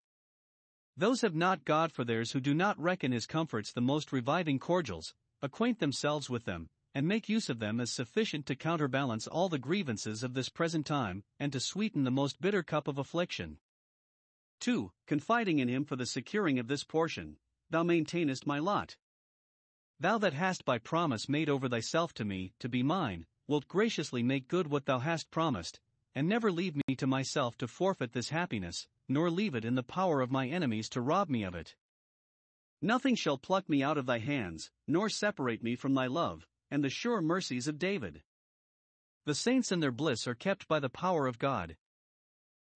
Those 0.96 1.22
have 1.22 1.34
not 1.34 1.64
God 1.64 1.90
for 1.90 2.04
theirs 2.04 2.30
who 2.30 2.40
do 2.40 2.54
not 2.54 2.78
reckon 2.78 3.10
his 3.10 3.26
comforts 3.26 3.72
the 3.72 3.80
most 3.80 4.12
reviving 4.12 4.60
cordials, 4.60 5.12
acquaint 5.42 5.80
themselves 5.80 6.30
with 6.30 6.44
them, 6.44 6.68
and 6.94 7.08
make 7.08 7.28
use 7.28 7.48
of 7.48 7.58
them 7.58 7.80
as 7.80 7.90
sufficient 7.90 8.46
to 8.46 8.54
counterbalance 8.54 9.26
all 9.26 9.48
the 9.48 9.58
grievances 9.58 10.22
of 10.22 10.34
this 10.34 10.48
present 10.48 10.86
time, 10.86 11.24
and 11.40 11.52
to 11.52 11.58
sweeten 11.58 12.04
the 12.04 12.12
most 12.12 12.40
bitter 12.40 12.62
cup 12.62 12.86
of 12.86 12.96
affliction. 12.96 13.58
2. 14.60 14.92
Confiding 15.08 15.58
in 15.58 15.66
him 15.66 15.84
for 15.84 15.96
the 15.96 16.06
securing 16.06 16.60
of 16.60 16.68
this 16.68 16.84
portion, 16.84 17.36
thou 17.68 17.82
maintainest 17.82 18.46
my 18.46 18.60
lot. 18.60 18.96
Thou 19.98 20.18
that 20.18 20.34
hast 20.34 20.64
by 20.64 20.78
promise 20.78 21.28
made 21.28 21.48
over 21.48 21.68
thyself 21.68 22.14
to 22.14 22.24
me, 22.24 22.52
to 22.60 22.68
be 22.68 22.84
mine, 22.84 23.26
wilt 23.46 23.68
graciously 23.68 24.22
make 24.22 24.48
good 24.48 24.68
what 24.68 24.86
thou 24.86 24.98
hast 24.98 25.30
promised, 25.30 25.80
and 26.14 26.28
never 26.28 26.50
leave 26.50 26.76
me 26.88 26.94
to 26.96 27.06
myself 27.06 27.56
to 27.58 27.68
forfeit 27.68 28.12
this 28.12 28.28
happiness, 28.28 28.86
nor 29.08 29.30
leave 29.30 29.54
it 29.54 29.64
in 29.64 29.74
the 29.74 29.82
power 29.82 30.20
of 30.20 30.30
my 30.30 30.46
enemies 30.48 30.88
to 30.88 31.00
rob 31.00 31.28
me 31.28 31.42
of 31.42 31.54
it. 31.54 31.74
Nothing 32.80 33.14
shall 33.14 33.38
pluck 33.38 33.68
me 33.68 33.82
out 33.82 33.98
of 33.98 34.06
thy 34.06 34.18
hands, 34.18 34.70
nor 34.86 35.08
separate 35.08 35.62
me 35.62 35.74
from 35.74 35.94
thy 35.94 36.06
love, 36.06 36.46
and 36.70 36.82
the 36.84 36.90
sure 36.90 37.20
mercies 37.20 37.66
of 37.66 37.78
David. 37.78 38.22
The 39.24 39.34
saints 39.34 39.72
in 39.72 39.80
their 39.80 39.90
bliss 39.90 40.26
are 40.26 40.34
kept 40.34 40.68
by 40.68 40.80
the 40.80 40.90
power 40.90 41.26
of 41.26 41.38
God. 41.38 41.76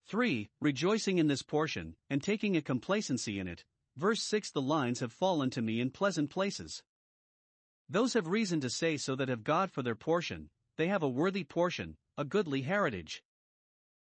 3. 0.06 0.48
Rejoicing 0.60 1.18
in 1.18 1.26
this 1.26 1.42
portion, 1.42 1.94
and 2.08 2.22
taking 2.22 2.56
a 2.56 2.62
complacency 2.62 3.38
in 3.38 3.46
it. 3.46 3.64
Verse 3.96 4.22
6 4.22 4.50
The 4.50 4.62
lines 4.62 5.00
have 5.00 5.12
fallen 5.12 5.50
to 5.50 5.60
me 5.60 5.80
in 5.80 5.90
pleasant 5.90 6.30
places. 6.30 6.82
Those 7.90 8.14
have 8.14 8.26
reason 8.26 8.60
to 8.60 8.70
say 8.70 8.96
so 8.96 9.14
that 9.16 9.28
have 9.28 9.44
God 9.44 9.70
for 9.70 9.82
their 9.82 9.94
portion, 9.94 10.50
they 10.78 10.86
have 10.86 11.02
a 11.02 11.08
worthy 11.08 11.42
portion, 11.42 11.96
a 12.16 12.24
goodly 12.24 12.62
heritage. 12.62 13.22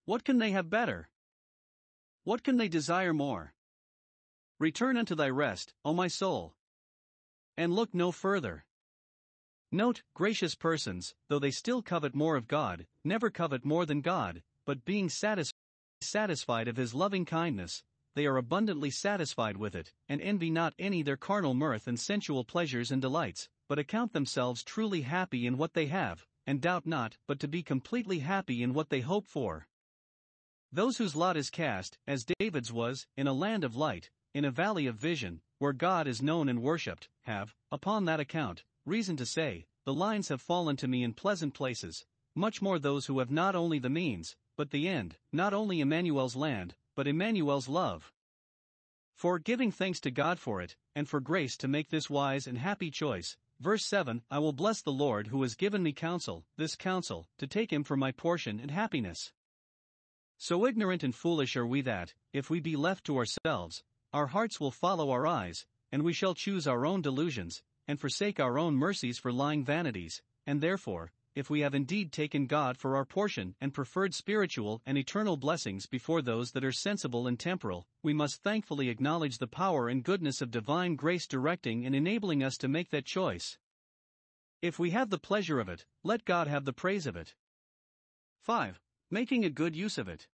What 0.05 0.25
can 0.25 0.37
they 0.37 0.51
have 0.51 0.69
better? 0.69 1.09
What 2.25 2.43
can 2.43 2.57
they 2.57 2.67
desire 2.67 3.13
more? 3.13 3.53
Return 4.59 4.97
unto 4.97 5.15
thy 5.15 5.29
rest, 5.29 5.73
O 5.85 5.93
my 5.93 6.09
soul. 6.09 6.53
And 7.55 7.73
look 7.73 7.93
no 7.93 8.11
further. 8.11 8.65
Note, 9.71 10.03
gracious 10.13 10.53
persons, 10.53 11.15
though 11.29 11.39
they 11.39 11.51
still 11.51 11.81
covet 11.81 12.13
more 12.13 12.35
of 12.35 12.47
God, 12.47 12.87
never 13.05 13.29
covet 13.29 13.63
more 13.63 13.85
than 13.85 14.01
God, 14.01 14.43
but 14.65 14.83
being 14.83 15.07
satis- 15.07 15.53
satisfied 16.01 16.67
of 16.67 16.75
his 16.75 16.93
loving 16.93 17.23
kindness, 17.23 17.83
they 18.15 18.25
are 18.25 18.37
abundantly 18.37 18.89
satisfied 18.89 19.55
with 19.55 19.75
it, 19.75 19.93
and 20.09 20.19
envy 20.19 20.49
not 20.49 20.73
any 20.77 21.03
their 21.03 21.15
carnal 21.15 21.53
mirth 21.53 21.87
and 21.87 21.99
sensual 21.99 22.43
pleasures 22.43 22.91
and 22.91 23.01
delights, 23.01 23.47
but 23.69 23.79
account 23.79 24.11
themselves 24.11 24.63
truly 24.63 25.03
happy 25.03 25.45
in 25.45 25.55
what 25.55 25.73
they 25.73 25.85
have, 25.85 26.25
and 26.46 26.62
doubt 26.62 26.86
not 26.86 27.17
but 27.27 27.39
to 27.39 27.48
be 27.48 27.63
completely 27.63 28.19
happy 28.19 28.63
in 28.63 28.74
what 28.74 28.89
they 28.89 29.01
hope 29.01 29.25
for. 29.25 29.67
Those 30.72 30.98
whose 30.98 31.15
lot 31.15 31.36
is 31.36 31.50
cast, 31.50 31.98
as 32.05 32.25
David's 32.39 32.72
was, 32.72 33.08
in 33.17 33.27
a 33.27 33.34
land 33.34 33.63
of 33.63 33.75
light, 33.75 34.12
in 34.34 34.46
a 34.46 34.51
valley 34.51 34.86
of 34.86 34.96
vision, 34.96 35.41
where 35.58 35.74
God 35.74 36.08
is 36.08 36.22
known 36.22 36.48
and 36.48 36.62
worshipped, 36.62 37.10
have, 37.24 37.55
upon 37.72 38.05
that 38.05 38.19
account, 38.19 38.63
reason 38.86 39.17
to 39.17 39.25
say, 39.25 39.65
The 39.86 39.93
lines 39.93 40.29
have 40.29 40.41
fallen 40.41 40.77
to 40.77 40.88
me 40.88 41.03
in 41.03 41.13
pleasant 41.13 41.53
places, 41.53 42.05
much 42.36 42.62
more 42.62 42.77
those 42.77 43.08
who 43.08 43.19
have 43.19 43.31
not 43.31 43.55
only 43.55 43.79
the 43.79 43.89
means, 43.89 44.36
but 44.55 44.69
the 44.69 44.88
end, 44.88 45.17
not 45.31 45.53
only 45.53 45.81
Emmanuel's 45.81 46.36
land, 46.36 46.75
but 46.96 47.08
Emmanuel's 47.08 47.67
love. 47.67 48.13
For 49.15 49.39
giving 49.39 49.72
thanks 49.72 50.00
to 50.01 50.12
God 50.12 50.39
for 50.39 50.62
it, 50.62 50.75
and 50.96 51.10
for 51.10 51.19
grace 51.19 51.58
to 51.58 51.67
make 51.67 51.89
this 51.89 52.10
wise 52.10 52.48
and 52.48 52.58
happy 52.58 52.91
choice. 52.91 53.38
Verse 53.59 53.85
7 53.85 54.21
I 54.31 54.39
will 54.39 54.53
bless 54.53 54.81
the 54.81 54.91
Lord 54.91 55.27
who 55.27 55.41
has 55.41 55.55
given 55.55 55.83
me 55.83 55.91
counsel, 55.91 56.45
this 56.55 56.75
counsel, 56.75 57.27
to 57.37 57.47
take 57.47 57.73
him 57.73 57.83
for 57.83 57.97
my 57.97 58.11
portion 58.11 58.59
and 58.59 58.71
happiness. 58.71 59.33
So 60.37 60.65
ignorant 60.65 61.03
and 61.03 61.13
foolish 61.13 61.57
are 61.57 61.67
we 61.67 61.81
that, 61.81 62.13
if 62.31 62.49
we 62.49 62.61
be 62.61 62.77
left 62.77 63.05
to 63.05 63.17
ourselves, 63.17 63.83
our 64.13 64.27
hearts 64.27 64.61
will 64.61 64.71
follow 64.71 65.11
our 65.11 65.27
eyes, 65.27 65.65
and 65.91 66.03
we 66.03 66.13
shall 66.13 66.33
choose 66.33 66.67
our 66.67 66.85
own 66.85 67.01
delusions, 67.01 67.61
and 67.85 67.99
forsake 67.99 68.39
our 68.39 68.57
own 68.57 68.75
mercies 68.75 69.17
for 69.17 69.33
lying 69.33 69.65
vanities, 69.65 70.21
and 70.47 70.61
therefore, 70.61 71.11
if 71.36 71.50
we 71.50 71.62
have 71.62 71.75
indeed 71.75 72.12
taken 72.12 72.48
God 72.48 72.77
for 72.77 72.95
our 72.95 73.05
portion 73.05 73.55
and 73.62 73.74
preferred 73.74 74.13
spiritual 74.13 74.81
and 74.86 74.98
eternal 74.98 75.38
blessings 75.38 75.86
before 75.86 76.21
those 76.21 76.51
that 76.51 76.63
are 76.63 76.71
sensible 76.71 77.27
and 77.27 77.39
temporal, 77.39 77.88
we 78.03 78.13
must 78.13 78.43
thankfully 78.43 78.89
acknowledge 78.89 79.38
the 79.38 79.48
power 79.48 79.89
and 79.89 80.03
goodness 80.03 80.41
of 80.41 80.51
divine 80.51 80.95
grace 80.95 81.27
directing 81.27 81.86
and 81.86 81.95
enabling 81.95 82.43
us 82.43 82.57
to 82.57 82.67
make 82.67 82.89
that 82.89 83.05
choice. 83.05 83.57
If 84.62 84.79
we 84.79 84.89
have 84.91 85.09
the 85.09 85.19
pleasure 85.19 85.59
of 85.59 85.69
it, 85.69 85.86
let 86.03 86.25
God 86.25 86.48
have 86.48 86.65
the 86.65 86.74
praise 86.74 87.07
of 87.07 87.15
it. 87.15 87.36
5 88.41 88.79
making 89.12 89.43
a 89.43 89.50
good 89.50 89.75
use 89.75 89.98
of 89.98 90.07
it. 90.07 90.27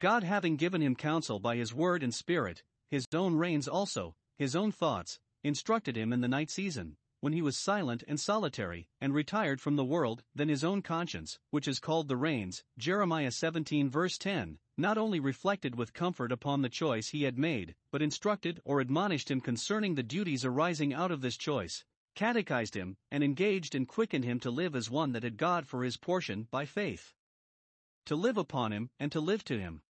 God 0.00 0.24
having 0.24 0.56
given 0.56 0.80
him 0.80 0.96
counsel 0.96 1.38
by 1.38 1.56
his 1.56 1.72
word 1.72 2.02
and 2.02 2.12
spirit, 2.14 2.62
his 2.90 3.06
own 3.14 3.36
reins 3.36 3.68
also, 3.68 4.16
his 4.36 4.56
own 4.56 4.72
thoughts, 4.72 5.20
instructed 5.44 5.96
him 5.96 6.12
in 6.12 6.20
the 6.20 6.28
night 6.28 6.50
season, 6.50 6.96
when 7.20 7.32
he 7.32 7.42
was 7.42 7.56
silent 7.56 8.04
and 8.06 8.20
solitary, 8.20 8.88
and 9.00 9.14
retired 9.14 9.60
from 9.60 9.76
the 9.76 9.84
world, 9.84 10.22
then 10.34 10.48
his 10.48 10.62
own 10.64 10.82
conscience, 10.82 11.38
which 11.50 11.66
is 11.66 11.80
called 11.80 12.08
the 12.08 12.16
reins, 12.16 12.64
Jeremiah 12.78 13.30
17 13.30 13.88
verse 13.88 14.18
10, 14.18 14.58
not 14.76 14.98
only 14.98 15.20
reflected 15.20 15.74
with 15.74 15.92
comfort 15.92 16.30
upon 16.30 16.62
the 16.62 16.68
choice 16.68 17.08
he 17.08 17.24
had 17.24 17.38
made, 17.38 17.74
but 17.90 18.02
instructed 18.02 18.60
or 18.64 18.80
admonished 18.80 19.30
him 19.30 19.40
concerning 19.40 19.94
the 19.94 20.02
duties 20.02 20.44
arising 20.44 20.94
out 20.94 21.10
of 21.10 21.20
this 21.20 21.36
choice, 21.36 21.84
catechized 22.14 22.74
him, 22.74 22.96
and 23.10 23.24
engaged 23.24 23.74
and 23.74 23.88
quickened 23.88 24.24
him 24.24 24.40
to 24.40 24.50
live 24.50 24.74
as 24.74 24.90
one 24.90 25.12
that 25.12 25.22
had 25.22 25.36
God 25.36 25.66
for 25.66 25.84
his 25.84 25.96
portion 25.96 26.48
by 26.50 26.64
faith 26.64 27.14
to 28.08 28.16
live 28.16 28.38
upon 28.38 28.72
him, 28.72 28.88
and 28.98 29.12
to 29.12 29.20
live 29.20 29.44
to 29.44 29.58
him. 29.58 29.82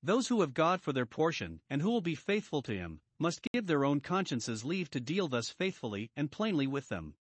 Those 0.00 0.28
who 0.28 0.42
have 0.42 0.54
God 0.54 0.80
for 0.80 0.92
their 0.92 1.06
portion, 1.06 1.60
and 1.68 1.82
who 1.82 1.90
will 1.90 2.00
be 2.00 2.14
faithful 2.14 2.62
to 2.62 2.72
him, 2.72 3.00
must 3.18 3.46
give 3.52 3.66
their 3.66 3.84
own 3.84 4.00
consciences 4.00 4.64
leave 4.64 4.90
to 4.90 5.00
deal 5.00 5.28
thus 5.28 5.48
faithfully 5.48 6.10
and 6.16 6.30
plainly 6.30 6.66
with 6.66 6.88
them. 6.88 7.14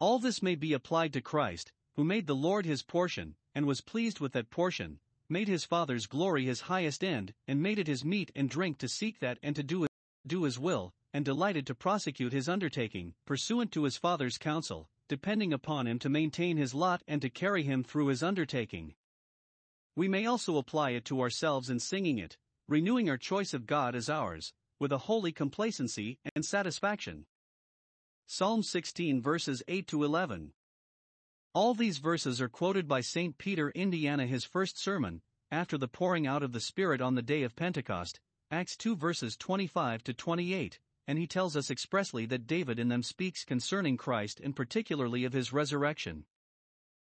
All 0.00 0.18
this 0.18 0.42
may 0.42 0.54
be 0.54 0.72
applied 0.72 1.12
to 1.12 1.20
Christ, 1.20 1.72
who 1.96 2.04
made 2.04 2.26
the 2.26 2.34
Lord 2.34 2.64
his 2.64 2.82
portion, 2.82 3.34
and 3.54 3.66
was 3.66 3.80
pleased 3.80 4.20
with 4.20 4.32
that 4.32 4.50
portion, 4.50 5.00
made 5.28 5.48
his 5.48 5.64
Father's 5.64 6.06
glory 6.06 6.44
his 6.44 6.62
highest 6.62 7.02
end, 7.04 7.34
and 7.46 7.62
made 7.62 7.78
it 7.78 7.86
his 7.86 8.04
meat 8.04 8.30
and 8.34 8.48
drink 8.48 8.78
to 8.78 8.88
seek 8.88 9.18
that 9.18 9.38
and 9.42 9.56
to 9.56 9.62
do, 9.62 9.84
it, 9.84 9.90
do 10.26 10.44
his 10.44 10.58
will, 10.58 10.92
and 11.12 11.24
delighted 11.24 11.66
to 11.66 11.74
prosecute 11.74 12.32
his 12.32 12.48
undertaking, 12.48 13.14
pursuant 13.26 13.72
to 13.72 13.84
his 13.84 13.96
Father's 13.96 14.38
counsel, 14.38 14.88
depending 15.08 15.52
upon 15.52 15.86
him 15.86 15.98
to 15.98 16.08
maintain 16.08 16.56
his 16.56 16.74
lot 16.74 17.02
and 17.08 17.20
to 17.22 17.30
carry 17.30 17.62
him 17.62 17.82
through 17.82 18.06
his 18.06 18.22
undertaking. 18.22 18.94
We 19.96 20.06
may 20.06 20.26
also 20.26 20.56
apply 20.58 20.90
it 20.90 21.04
to 21.06 21.20
ourselves 21.20 21.70
in 21.70 21.80
singing 21.80 22.18
it, 22.18 22.36
renewing 22.68 23.10
our 23.10 23.16
choice 23.16 23.52
of 23.52 23.66
God 23.66 23.94
as 23.96 24.08
ours, 24.08 24.52
with 24.78 24.92
a 24.92 24.98
holy 24.98 25.32
complacency 25.32 26.18
and 26.34 26.44
satisfaction. 26.44 27.26
Psalm 28.26 28.62
16 28.62 29.22
verses 29.22 29.62
8 29.68 29.86
to 29.88 30.04
11. 30.04 30.52
All 31.54 31.74
these 31.74 31.98
verses 31.98 32.40
are 32.40 32.48
quoted 32.48 32.86
by 32.86 33.00
St. 33.00 33.38
Peter 33.38 33.70
Indiana 33.70 34.26
his 34.26 34.44
first 34.44 34.78
sermon, 34.78 35.22
after 35.50 35.78
the 35.78 35.88
pouring 35.88 36.26
out 36.26 36.42
of 36.42 36.52
the 36.52 36.60
Spirit 36.60 37.00
on 37.00 37.14
the 37.14 37.22
day 37.22 37.42
of 37.42 37.56
Pentecost, 37.56 38.20
Acts 38.50 38.76
2 38.76 38.96
verses 38.96 39.36
25 39.36 40.04
to 40.04 40.14
28, 40.14 40.78
and 41.06 41.18
he 41.18 41.26
tells 41.26 41.56
us 41.56 41.70
expressly 41.70 42.26
that 42.26 42.46
David 42.46 42.78
in 42.78 42.88
them 42.88 43.02
speaks 43.02 43.44
concerning 43.44 43.96
Christ 43.96 44.40
and 44.40 44.54
particularly 44.54 45.24
of 45.24 45.32
his 45.32 45.52
resurrection. 45.52 46.26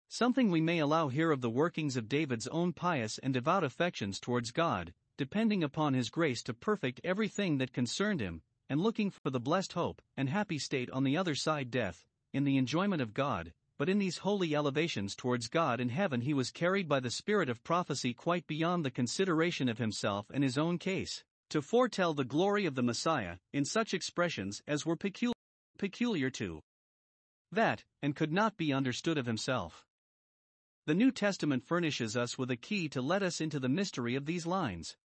Something 0.09 0.51
we 0.51 0.61
may 0.61 0.79
allow 0.79 1.09
here 1.09 1.31
of 1.31 1.41
the 1.41 1.51
workings 1.51 1.97
of 1.97 2.09
David's 2.09 2.47
own 2.49 2.73
pious 2.73 3.19
and 3.19 3.33
devout 3.35 3.65
affections 3.65 4.21
towards 4.21 4.51
God, 4.51 4.93
depending 5.19 5.63
upon 5.63 5.93
his 5.93 6.09
grace 6.09 6.43
to 6.45 6.55
perfect 6.55 7.01
everything 7.05 7.59
that 7.59 7.73
concerned 7.73 8.21
him, 8.21 8.41
and 8.71 8.81
looking 8.81 9.11
for 9.11 9.31
the 9.31 9.41
blessed 9.41 9.75
hope 9.75 10.01
and 10.17 10.31
happy 10.31 10.59
state 10.59 10.89
on 10.91 11.05
the 11.05 11.17
other 11.17 11.35
side 11.35 11.71
death, 11.71 12.07
in 12.33 12.45
the 12.45 12.57
enjoyment 12.57 13.03
of 13.03 13.13
God, 13.13 13.53
but 13.79 13.89
in 13.89 13.99
these 13.99 14.19
holy 14.19 14.55
elevations 14.55 15.15
towards 15.15 15.49
God 15.49 15.81
in 15.81 15.89
heaven 15.89 16.21
he 16.21 16.33
was 16.33 16.51
carried 16.51 16.89
by 16.89 17.01
the 17.01 17.11
spirit 17.11 17.49
of 17.49 17.63
prophecy 17.63 18.15
quite 18.15 18.47
beyond 18.47 18.85
the 18.85 18.91
consideration 18.91 19.69
of 19.69 19.79
himself 19.79 20.31
and 20.33 20.43
his 20.43 20.57
own 20.57 20.79
case 20.79 21.25
to 21.51 21.63
foretell 21.63 22.15
the 22.15 22.25
glory 22.25 22.67
of 22.67 22.75
the 22.75 22.83
Messiah, 22.83 23.37
in 23.53 23.65
such 23.65 23.95
expressions 23.95 24.63
as 24.67 24.85
were 24.85 24.97
peculiar, 24.97 25.33
peculiar 25.79 26.31
to 26.31 26.61
that, 27.51 27.85
and 28.03 28.15
could 28.15 28.33
not 28.33 28.57
be 28.57 28.73
understood 28.73 29.17
of 29.17 29.27
himself. 29.27 29.85
The 30.87 30.95
New 30.95 31.11
Testament 31.11 31.65
furnishes 31.65 32.17
us 32.17 32.37
with 32.37 32.51
a 32.51 32.57
key 32.57 32.89
to 32.91 33.01
let 33.01 33.23
us 33.23 33.41
into 33.41 33.59
the 33.59 33.69
mystery 33.69 34.15
of 34.15 34.27
these 34.27 34.47
lines. 34.47 34.97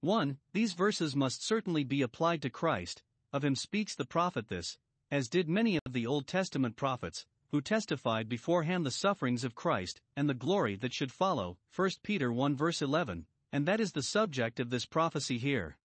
1. 0.00 0.38
These 0.52 0.74
verses 0.74 1.16
must 1.16 1.44
certainly 1.44 1.82
be 1.82 2.02
applied 2.02 2.40
to 2.42 2.50
Christ, 2.50 3.02
of 3.32 3.44
him 3.44 3.56
speaks 3.56 3.96
the 3.96 4.04
prophet 4.04 4.46
this, 4.46 4.78
as 5.10 5.28
did 5.28 5.48
many 5.48 5.78
of 5.84 5.92
the 5.92 6.06
Old 6.06 6.26
Testament 6.28 6.76
prophets, 6.76 7.26
who 7.50 7.60
testified 7.60 8.28
beforehand 8.28 8.86
the 8.86 8.92
sufferings 8.92 9.42
of 9.42 9.54
Christ 9.54 10.00
and 10.14 10.28
the 10.28 10.34
glory 10.34 10.76
that 10.76 10.92
should 10.92 11.10
follow. 11.10 11.58
1 11.74 11.90
Peter 12.02 12.32
1 12.32 12.54
verse 12.54 12.80
11, 12.80 13.26
and 13.52 13.66
that 13.66 13.80
is 13.80 13.92
the 13.92 14.02
subject 14.02 14.60
of 14.60 14.70
this 14.70 14.86
prophecy 14.86 15.38
here. 15.38 15.78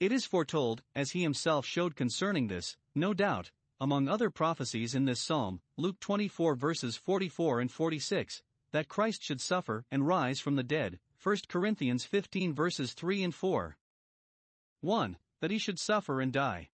It 0.00 0.10
is 0.10 0.26
foretold, 0.26 0.82
as 0.94 1.12
he 1.12 1.22
himself 1.22 1.64
showed 1.64 1.94
concerning 1.94 2.48
this, 2.48 2.76
no 2.94 3.14
doubt, 3.14 3.52
among 3.80 4.08
other 4.08 4.30
prophecies 4.30 4.94
in 4.94 5.04
this 5.04 5.20
psalm, 5.20 5.60
Luke 5.76 6.00
24 6.00 6.56
verses 6.56 6.96
44 6.96 7.60
and 7.60 7.70
46, 7.70 8.42
that 8.72 8.88
Christ 8.88 9.22
should 9.22 9.40
suffer 9.40 9.84
and 9.90 10.06
rise 10.06 10.40
from 10.40 10.56
the 10.56 10.64
dead. 10.64 10.98
1 11.24 11.36
Corinthians 11.48 12.04
15 12.04 12.52
verses 12.52 12.92
3 12.92 13.22
and 13.22 13.34
4. 13.34 13.78
1. 14.82 15.16
That 15.40 15.50
he 15.50 15.56
should 15.56 15.78
suffer 15.78 16.20
and 16.20 16.30
die. 16.30 16.68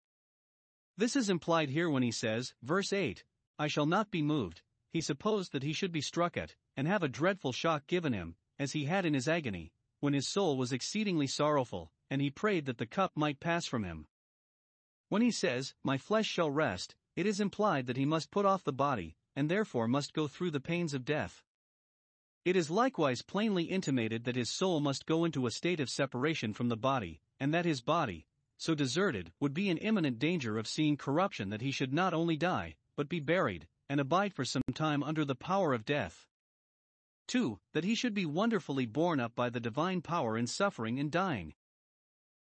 This 0.97 1.14
is 1.14 1.30
implied 1.30 1.71
here 1.71 1.88
when 1.88 2.02
he 2.02 2.11
says, 2.11 2.52
verse 2.61 2.92
8, 2.92 3.23
I 3.61 3.69
shall 3.69 3.87
not 3.87 4.11
be 4.11 4.23
moved. 4.23 4.62
He 4.92 5.00
supposed 5.00 5.52
that 5.52 5.62
he 5.62 5.73
should 5.73 5.92
be 5.92 6.00
struck 6.00 6.37
at, 6.37 6.57
and 6.76 6.88
have 6.88 7.04
a 7.04 7.09
dreadful 7.09 7.52
shock 7.52 7.87
given 7.87 8.12
him, 8.12 8.35
as 8.59 8.73
he 8.73 8.87
had 8.87 9.07
in 9.07 9.14
his 9.14 9.28
agony, 9.28 9.71
when 10.00 10.14
his 10.14 10.26
soul 10.26 10.57
was 10.57 10.73
exceedingly 10.73 11.28
sorrowful, 11.28 11.92
and 12.11 12.21
he 12.21 12.28
prayed 12.28 12.66
that 12.66 12.78
the 12.78 12.87
cup 12.87 13.12
might 13.14 13.38
pass 13.38 13.66
from 13.66 13.85
him. 13.85 14.09
When 15.11 15.23
he 15.23 15.30
says, 15.30 15.75
My 15.85 15.97
flesh 15.97 16.26
shall 16.26 16.50
rest, 16.50 16.97
it 17.14 17.25
is 17.25 17.38
implied 17.38 17.87
that 17.87 17.97
he 17.97 18.04
must 18.04 18.33
put 18.33 18.47
off 18.47 18.64
the 18.64 18.73
body, 18.73 19.14
and 19.37 19.49
therefore 19.49 19.87
must 19.87 20.12
go 20.12 20.26
through 20.26 20.50
the 20.50 20.59
pains 20.59 20.92
of 20.92 21.04
death. 21.04 21.45
It 22.44 22.56
is 22.56 22.70
likewise 22.70 23.20
plainly 23.20 23.64
intimated 23.64 24.25
that 24.25 24.37
his 24.37 24.50
soul 24.50 24.80
must 24.80 25.04
go 25.04 25.25
into 25.25 25.47
a 25.47 25.50
state 25.50 25.78
of 25.78 25.90
separation 25.90 26.54
from 26.54 26.68
the 26.68 26.76
body, 26.76 27.20
and 27.38 27.52
that 27.52 27.66
his 27.66 27.82
body, 27.82 28.26
so 28.56 28.75
deserted, 28.75 29.32
would 29.40 29.52
be 29.52 29.68
in 29.68 29.76
imminent 29.76 30.18
danger 30.18 30.56
of 30.56 30.66
seeing 30.66 30.97
corruption 30.97 31.50
that 31.50 31.61
he 31.61 31.70
should 31.70 31.92
not 31.92 32.14
only 32.14 32.38
die, 32.38 32.76
but 32.97 33.11
be 33.11 33.20
buried, 33.20 33.68
and 33.90 34.00
abide 34.00 34.32
for 34.32 34.44
some 34.44 34.62
time 34.75 35.02
under 35.02 35.25
the 35.25 35.35
power 35.35 35.75
of 35.75 35.85
death. 35.85 36.26
2. 37.28 37.59
That 37.75 37.85
he 37.85 37.94
should 37.94 38.14
be 38.14 38.25
wonderfully 38.25 38.87
borne 38.87 39.20
up 39.20 39.35
by 39.35 39.50
the 39.50 39.61
divine 39.61 40.00
power 40.00 40.38
in 40.38 40.47
suffering 40.47 40.99
and 40.99 41.12
dying. 41.12 41.54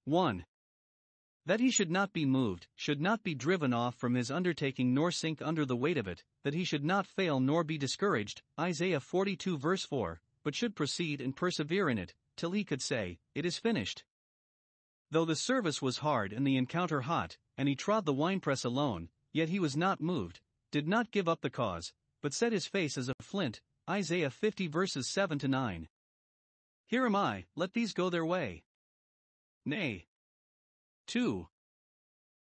1. 0.04 0.44
That 1.46 1.60
he 1.60 1.70
should 1.70 1.90
not 1.90 2.12
be 2.12 2.24
moved, 2.24 2.68
should 2.74 3.00
not 3.00 3.22
be 3.22 3.34
driven 3.34 3.74
off 3.74 3.94
from 3.96 4.14
his 4.14 4.30
undertaking 4.30 4.94
nor 4.94 5.10
sink 5.10 5.42
under 5.42 5.66
the 5.66 5.76
weight 5.76 5.98
of 5.98 6.08
it, 6.08 6.24
that 6.42 6.54
he 6.54 6.64
should 6.64 6.84
not 6.84 7.06
fail 7.06 7.38
nor 7.38 7.64
be 7.64 7.76
discouraged, 7.76 8.42
Isaiah 8.58 9.00
42 9.00 9.58
verse 9.58 9.84
4, 9.84 10.22
but 10.42 10.54
should 10.54 10.74
proceed 10.74 11.20
and 11.20 11.36
persevere 11.36 11.90
in 11.90 11.98
it, 11.98 12.14
till 12.36 12.52
he 12.52 12.64
could 12.64 12.80
say, 12.80 13.18
It 13.34 13.44
is 13.44 13.58
finished. 13.58 14.04
Though 15.10 15.26
the 15.26 15.36
service 15.36 15.82
was 15.82 15.98
hard 15.98 16.32
and 16.32 16.46
the 16.46 16.56
encounter 16.56 17.02
hot, 17.02 17.36
and 17.58 17.68
he 17.68 17.76
trod 17.76 18.06
the 18.06 18.12
winepress 18.12 18.64
alone, 18.64 19.10
yet 19.32 19.50
he 19.50 19.60
was 19.60 19.76
not 19.76 20.00
moved, 20.00 20.40
did 20.70 20.88
not 20.88 21.10
give 21.10 21.28
up 21.28 21.42
the 21.42 21.50
cause, 21.50 21.92
but 22.22 22.32
set 22.32 22.52
his 22.52 22.66
face 22.66 22.96
as 22.96 23.10
a 23.10 23.14
flint, 23.20 23.60
Isaiah 23.88 24.30
50 24.30 24.66
verses 24.66 25.08
7 25.10 25.38
to 25.40 25.48
9. 25.48 25.88
Here 26.86 27.04
am 27.04 27.14
I, 27.14 27.44
let 27.54 27.74
these 27.74 27.92
go 27.92 28.08
their 28.08 28.24
way. 28.24 28.64
Nay, 29.66 30.06
2. 31.06 31.48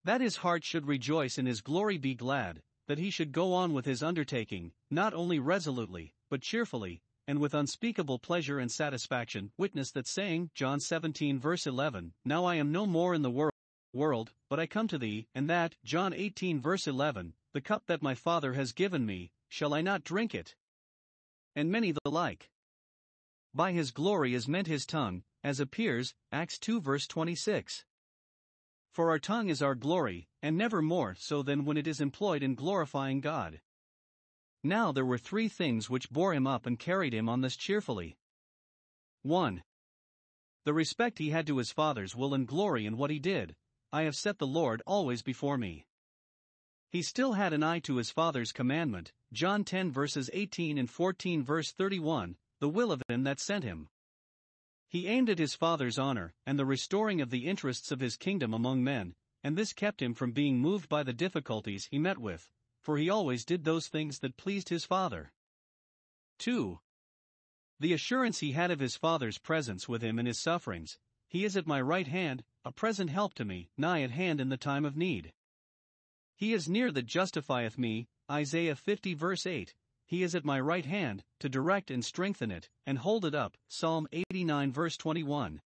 That 0.04 0.20
his 0.20 0.36
heart 0.36 0.64
should 0.64 0.86
rejoice 0.86 1.38
and 1.38 1.46
his 1.46 1.60
glory 1.60 1.98
be 1.98 2.14
glad, 2.14 2.62
that 2.86 2.98
he 2.98 3.10
should 3.10 3.32
go 3.32 3.52
on 3.52 3.72
with 3.72 3.84
his 3.84 4.02
undertaking, 4.02 4.72
not 4.90 5.14
only 5.14 5.38
resolutely, 5.38 6.14
but 6.30 6.42
cheerfully, 6.42 7.02
and 7.26 7.38
with 7.38 7.52
unspeakable 7.54 8.18
pleasure 8.18 8.58
and 8.58 8.72
satisfaction. 8.72 9.52
Witness 9.58 9.90
that 9.92 10.06
saying, 10.06 10.50
John 10.54 10.80
17 10.80 11.38
verse 11.38 11.66
11, 11.66 12.14
Now 12.24 12.46
I 12.46 12.54
am 12.54 12.72
no 12.72 12.86
more 12.86 13.14
in 13.14 13.22
the 13.22 13.30
world, 13.30 13.52
world, 13.92 14.32
but 14.48 14.58
I 14.58 14.66
come 14.66 14.88
to 14.88 14.98
thee, 14.98 15.26
and 15.34 15.48
that, 15.50 15.76
John 15.84 16.14
18 16.14 16.60
verse 16.60 16.86
11, 16.86 17.34
The 17.52 17.60
cup 17.60 17.84
that 17.86 18.02
my 18.02 18.14
Father 18.14 18.54
has 18.54 18.72
given 18.72 19.04
me, 19.04 19.30
shall 19.48 19.74
I 19.74 19.82
not 19.82 20.04
drink 20.04 20.34
it? 20.34 20.54
And 21.54 21.70
many 21.70 21.92
the 21.92 22.10
like. 22.10 22.50
By 23.54 23.72
his 23.72 23.90
glory 23.90 24.34
is 24.34 24.48
meant 24.48 24.66
his 24.66 24.86
tongue, 24.86 25.22
as 25.44 25.60
appears, 25.60 26.14
Acts 26.32 26.58
2 26.58 26.80
verse 26.80 27.06
26. 27.06 27.84
For 28.98 29.10
our 29.10 29.20
tongue 29.20 29.48
is 29.48 29.62
our 29.62 29.76
glory, 29.76 30.26
and 30.42 30.58
never 30.58 30.82
more 30.82 31.14
so 31.14 31.44
than 31.44 31.64
when 31.64 31.76
it 31.76 31.86
is 31.86 32.00
employed 32.00 32.42
in 32.42 32.56
glorifying 32.56 33.20
God. 33.20 33.60
Now 34.64 34.90
there 34.90 35.04
were 35.04 35.18
three 35.18 35.46
things 35.46 35.88
which 35.88 36.10
bore 36.10 36.34
him 36.34 36.48
up 36.48 36.66
and 36.66 36.76
carried 36.76 37.14
him 37.14 37.28
on 37.28 37.40
this 37.40 37.56
cheerfully. 37.56 38.16
1. 39.22 39.62
The 40.64 40.74
respect 40.74 41.20
he 41.20 41.30
had 41.30 41.46
to 41.46 41.58
his 41.58 41.70
father's 41.70 42.16
will 42.16 42.34
and 42.34 42.44
glory 42.44 42.86
in 42.86 42.96
what 42.96 43.10
he 43.10 43.20
did. 43.20 43.54
I 43.92 44.02
have 44.02 44.16
set 44.16 44.38
the 44.38 44.48
Lord 44.48 44.82
always 44.84 45.22
before 45.22 45.58
me. 45.58 45.86
He 46.90 47.02
still 47.02 47.34
had 47.34 47.52
an 47.52 47.62
eye 47.62 47.78
to 47.78 47.98
his 47.98 48.10
father's 48.10 48.50
commandment, 48.50 49.12
John 49.32 49.62
10 49.62 49.92
verses 49.92 50.28
18 50.32 50.76
and 50.76 50.90
14 50.90 51.44
verse 51.44 51.70
31, 51.70 52.36
the 52.58 52.68
will 52.68 52.90
of 52.90 53.04
him 53.08 53.22
that 53.22 53.38
sent 53.38 53.62
him. 53.62 53.90
He 54.88 55.06
aimed 55.06 55.28
at 55.28 55.38
his 55.38 55.54
father's 55.54 55.98
honor 55.98 56.34
and 56.46 56.58
the 56.58 56.64
restoring 56.64 57.20
of 57.20 57.30
the 57.30 57.46
interests 57.46 57.92
of 57.92 58.00
his 58.00 58.16
kingdom 58.16 58.54
among 58.54 58.82
men, 58.82 59.14
and 59.44 59.56
this 59.56 59.72
kept 59.72 60.00
him 60.00 60.14
from 60.14 60.32
being 60.32 60.58
moved 60.58 60.88
by 60.88 61.02
the 61.02 61.12
difficulties 61.12 61.86
he 61.90 61.98
met 61.98 62.18
with, 62.18 62.50
for 62.80 62.96
he 62.96 63.10
always 63.10 63.44
did 63.44 63.64
those 63.64 63.88
things 63.88 64.20
that 64.20 64.38
pleased 64.38 64.70
his 64.70 64.84
father. 64.84 65.32
2. 66.38 66.80
The 67.80 67.92
assurance 67.92 68.38
he 68.38 68.52
had 68.52 68.70
of 68.70 68.80
his 68.80 68.96
father's 68.96 69.38
presence 69.38 69.88
with 69.88 70.02
him 70.02 70.18
in 70.18 70.26
his 70.26 70.40
sufferings, 70.40 70.98
he 71.28 71.44
is 71.44 71.56
at 71.56 71.66
my 71.66 71.80
right 71.80 72.06
hand, 72.06 72.42
a 72.64 72.72
present 72.72 73.10
help 73.10 73.34
to 73.34 73.44
me, 73.44 73.68
nigh 73.76 74.02
at 74.02 74.10
hand 74.10 74.40
in 74.40 74.48
the 74.48 74.56
time 74.56 74.84
of 74.84 74.96
need. 74.96 75.32
He 76.34 76.54
is 76.54 76.68
near 76.68 76.90
that 76.92 77.06
justifieth 77.06 77.76
me, 77.76 78.08
Isaiah 78.30 78.74
50 78.74 79.14
verse 79.14 79.46
8, 79.46 79.74
he 80.08 80.22
is 80.22 80.34
at 80.34 80.44
my 80.44 80.58
right 80.58 80.86
hand, 80.86 81.22
to 81.38 81.50
direct 81.50 81.90
and 81.90 82.02
strengthen 82.02 82.50
it, 82.50 82.70
and 82.86 82.98
hold 82.98 83.26
it 83.26 83.34
up. 83.34 83.58
Psalm 83.68 84.08
89 84.10 84.72
verse 84.72 84.96
21. 84.96 85.60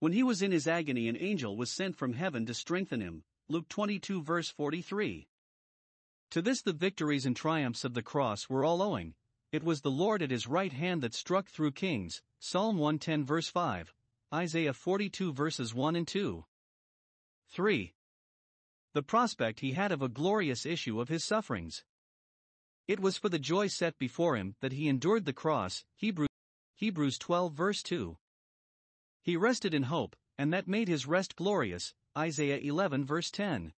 When 0.00 0.12
he 0.12 0.24
was 0.24 0.42
in 0.42 0.50
his 0.50 0.66
agony, 0.66 1.08
an 1.08 1.16
angel 1.16 1.56
was 1.56 1.70
sent 1.70 1.96
from 1.96 2.14
heaven 2.14 2.44
to 2.46 2.54
strengthen 2.54 3.00
him. 3.00 3.22
Luke 3.48 3.68
22 3.68 4.20
verse 4.20 4.50
43. 4.50 5.28
To 6.32 6.42
this 6.42 6.60
the 6.60 6.72
victories 6.72 7.24
and 7.24 7.36
triumphs 7.36 7.84
of 7.84 7.94
the 7.94 8.02
cross 8.02 8.48
were 8.48 8.64
all 8.64 8.82
owing. 8.82 9.14
It 9.52 9.62
was 9.62 9.80
the 9.80 9.92
Lord 9.92 10.22
at 10.22 10.32
his 10.32 10.48
right 10.48 10.72
hand 10.72 11.00
that 11.02 11.14
struck 11.14 11.48
through 11.48 11.70
kings. 11.70 12.22
Psalm 12.40 12.78
110 12.78 13.24
verse 13.24 13.48
5. 13.48 13.94
Isaiah 14.34 14.72
42 14.72 15.32
verses 15.32 15.72
1 15.72 15.94
and 15.94 16.08
2. 16.08 16.44
3. 17.52 17.94
The 18.92 19.02
prospect 19.02 19.60
he 19.60 19.72
had 19.72 19.92
of 19.92 20.02
a 20.02 20.08
glorious 20.08 20.66
issue 20.66 21.00
of 21.00 21.08
his 21.08 21.22
sufferings. 21.22 21.84
It 22.88 23.00
was 23.00 23.18
for 23.18 23.28
the 23.28 23.38
joy 23.38 23.66
set 23.66 23.98
before 23.98 24.36
him 24.36 24.54
that 24.60 24.72
he 24.72 24.88
endured 24.88 25.24
the 25.24 25.32
cross, 25.32 25.84
Hebrews, 25.96 26.28
Hebrews 26.76 27.18
12 27.18 27.52
verse 27.52 27.82
2. 27.82 28.16
He 29.22 29.36
rested 29.36 29.74
in 29.74 29.84
hope, 29.84 30.14
and 30.38 30.52
that 30.52 30.68
made 30.68 30.86
his 30.86 31.06
rest 31.06 31.34
glorious, 31.34 31.94
Isaiah 32.16 32.58
11 32.58 33.04
verse 33.04 33.30
10. 33.32 33.72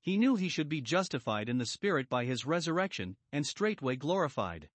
He 0.00 0.16
knew 0.16 0.34
he 0.34 0.48
should 0.48 0.68
be 0.68 0.80
justified 0.80 1.48
in 1.48 1.58
the 1.58 1.66
Spirit 1.66 2.08
by 2.08 2.24
his 2.24 2.44
resurrection, 2.44 3.16
and 3.30 3.46
straightway 3.46 3.94
glorified. 3.94 4.68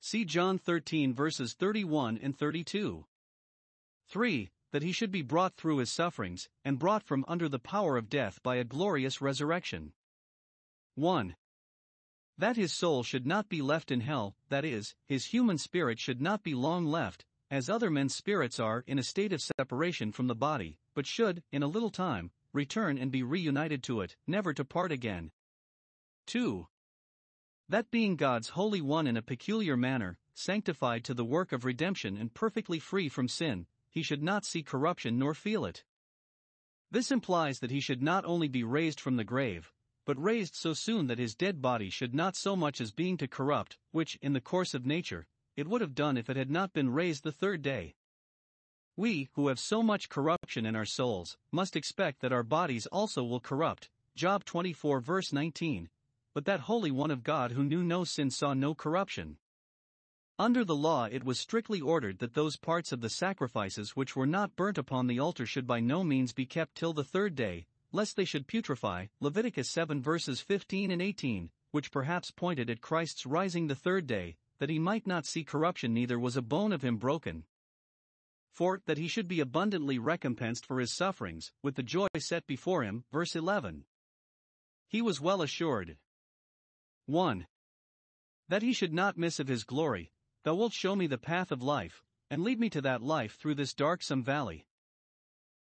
See 0.00 0.24
John 0.24 0.58
13 0.58 1.14
verses 1.14 1.54
31 1.54 2.18
and 2.18 2.36
32. 2.36 3.06
3. 4.06 4.50
That 4.70 4.82
he 4.82 4.92
should 4.92 5.10
be 5.10 5.22
brought 5.22 5.56
through 5.56 5.78
his 5.78 5.90
sufferings, 5.90 6.48
and 6.64 6.78
brought 6.78 7.02
from 7.02 7.24
under 7.26 7.48
the 7.48 7.58
power 7.58 7.96
of 7.96 8.08
death 8.08 8.40
by 8.42 8.56
a 8.56 8.64
glorious 8.64 9.20
resurrection. 9.20 9.94
1. 10.94 11.34
That 12.38 12.56
his 12.56 12.72
soul 12.72 13.02
should 13.02 13.26
not 13.26 13.48
be 13.48 13.62
left 13.62 13.90
in 13.90 14.00
hell, 14.00 14.36
that 14.50 14.64
is, 14.64 14.94
his 15.06 15.26
human 15.26 15.56
spirit 15.56 15.98
should 15.98 16.20
not 16.20 16.42
be 16.42 16.54
long 16.54 16.84
left, 16.84 17.24
as 17.50 17.70
other 17.70 17.90
men's 17.90 18.14
spirits 18.14 18.60
are 18.60 18.84
in 18.86 18.98
a 18.98 19.02
state 19.02 19.32
of 19.32 19.40
separation 19.40 20.12
from 20.12 20.26
the 20.26 20.34
body, 20.34 20.78
but 20.94 21.06
should, 21.06 21.42
in 21.50 21.62
a 21.62 21.68
little 21.68 21.90
time, 21.90 22.30
return 22.52 22.98
and 22.98 23.10
be 23.10 23.22
reunited 23.22 23.82
to 23.84 24.00
it, 24.00 24.16
never 24.26 24.52
to 24.52 24.64
part 24.64 24.92
again. 24.92 25.30
2. 26.26 26.66
That 27.68 27.90
being 27.90 28.16
God's 28.16 28.50
Holy 28.50 28.80
One 28.80 29.06
in 29.06 29.16
a 29.16 29.22
peculiar 29.22 29.76
manner, 29.76 30.18
sanctified 30.34 31.04
to 31.04 31.14
the 31.14 31.24
work 31.24 31.52
of 31.52 31.64
redemption 31.64 32.16
and 32.16 32.34
perfectly 32.34 32.78
free 32.78 33.08
from 33.08 33.28
sin, 33.28 33.66
he 33.88 34.02
should 34.02 34.22
not 34.22 34.44
see 34.44 34.62
corruption 34.62 35.18
nor 35.18 35.32
feel 35.32 35.64
it. 35.64 35.84
This 36.90 37.10
implies 37.10 37.60
that 37.60 37.70
he 37.70 37.80
should 37.80 38.02
not 38.02 38.24
only 38.24 38.48
be 38.48 38.62
raised 38.62 39.00
from 39.00 39.16
the 39.16 39.24
grave, 39.24 39.72
but 40.06 40.22
raised 40.22 40.54
so 40.54 40.72
soon 40.72 41.08
that 41.08 41.18
his 41.18 41.34
dead 41.34 41.60
body 41.60 41.90
should 41.90 42.14
not 42.14 42.36
so 42.36 42.56
much 42.56 42.80
as 42.80 42.92
being 42.92 43.16
to 43.16 43.26
corrupt, 43.26 43.76
which, 43.90 44.16
in 44.22 44.32
the 44.32 44.40
course 44.40 44.72
of 44.72 44.86
nature, 44.86 45.26
it 45.56 45.66
would 45.66 45.80
have 45.80 45.94
done 45.94 46.16
if 46.16 46.30
it 46.30 46.36
had 46.36 46.48
not 46.48 46.72
been 46.72 46.88
raised 46.88 47.24
the 47.24 47.32
third 47.32 47.60
day. 47.60 47.96
We, 48.96 49.28
who 49.34 49.48
have 49.48 49.58
so 49.58 49.82
much 49.82 50.08
corruption 50.08 50.64
in 50.64 50.76
our 50.76 50.86
souls, 50.86 51.36
must 51.50 51.76
expect 51.76 52.20
that 52.20 52.32
our 52.32 52.44
bodies 52.44 52.86
also 52.86 53.24
will 53.24 53.40
corrupt. 53.40 53.90
Job 54.14 54.44
24 54.44 55.00
verse 55.00 55.32
19. 55.32 55.90
But 56.32 56.44
that 56.44 56.60
Holy 56.60 56.90
One 56.90 57.10
of 57.10 57.22
God 57.22 57.52
who 57.52 57.64
knew 57.64 57.82
no 57.82 58.04
sin 58.04 58.30
saw 58.30 58.54
no 58.54 58.74
corruption. 58.74 59.36
Under 60.38 60.64
the 60.64 60.76
law, 60.76 61.06
it 61.06 61.24
was 61.24 61.38
strictly 61.38 61.80
ordered 61.80 62.18
that 62.18 62.34
those 62.34 62.56
parts 62.56 62.92
of 62.92 63.00
the 63.00 63.10
sacrifices 63.10 63.96
which 63.96 64.14
were 64.14 64.26
not 64.26 64.54
burnt 64.54 64.78
upon 64.78 65.06
the 65.06 65.18
altar 65.18 65.46
should 65.46 65.66
by 65.66 65.80
no 65.80 66.04
means 66.04 66.32
be 66.32 66.46
kept 66.46 66.74
till 66.74 66.92
the 66.92 67.04
third 67.04 67.34
day, 67.34 67.66
lest 67.92 68.16
they 68.16 68.24
should 68.24 68.46
putrefy, 68.46 69.08
Leviticus 69.20 69.70
7 69.70 70.02
verses 70.02 70.40
15 70.40 70.90
and 70.90 71.02
18, 71.02 71.50
which 71.70 71.90
perhaps 71.90 72.30
pointed 72.30 72.70
at 72.70 72.80
Christ's 72.80 73.26
rising 73.26 73.66
the 73.66 73.74
third 73.74 74.06
day, 74.06 74.36
that 74.58 74.70
he 74.70 74.78
might 74.78 75.06
not 75.06 75.26
see 75.26 75.44
corruption, 75.44 75.92
neither 75.92 76.18
was 76.18 76.36
a 76.36 76.42
bone 76.42 76.72
of 76.72 76.82
him 76.82 76.96
broken. 76.96 77.44
For, 78.52 78.80
that 78.86 78.98
he 78.98 79.08
should 79.08 79.28
be 79.28 79.40
abundantly 79.40 79.98
recompensed 79.98 80.64
for 80.64 80.80
his 80.80 80.94
sufferings, 80.94 81.52
with 81.62 81.74
the 81.74 81.82
joy 81.82 82.06
set 82.18 82.46
before 82.46 82.82
him, 82.82 83.04
verse 83.12 83.36
11. 83.36 83.84
He 84.88 85.02
was 85.02 85.20
well 85.20 85.42
assured. 85.42 85.98
1. 87.04 87.46
That 88.48 88.62
he 88.62 88.72
should 88.72 88.94
not 88.94 89.18
miss 89.18 89.38
of 89.38 89.48
his 89.48 89.64
glory, 89.64 90.12
thou 90.44 90.54
wilt 90.54 90.72
show 90.72 90.96
me 90.96 91.06
the 91.06 91.18
path 91.18 91.52
of 91.52 91.62
life, 91.62 92.02
and 92.30 92.42
lead 92.42 92.58
me 92.58 92.70
to 92.70 92.80
that 92.80 93.02
life 93.02 93.36
through 93.36 93.56
this 93.56 93.74
darksome 93.74 94.22
valley. 94.22 94.66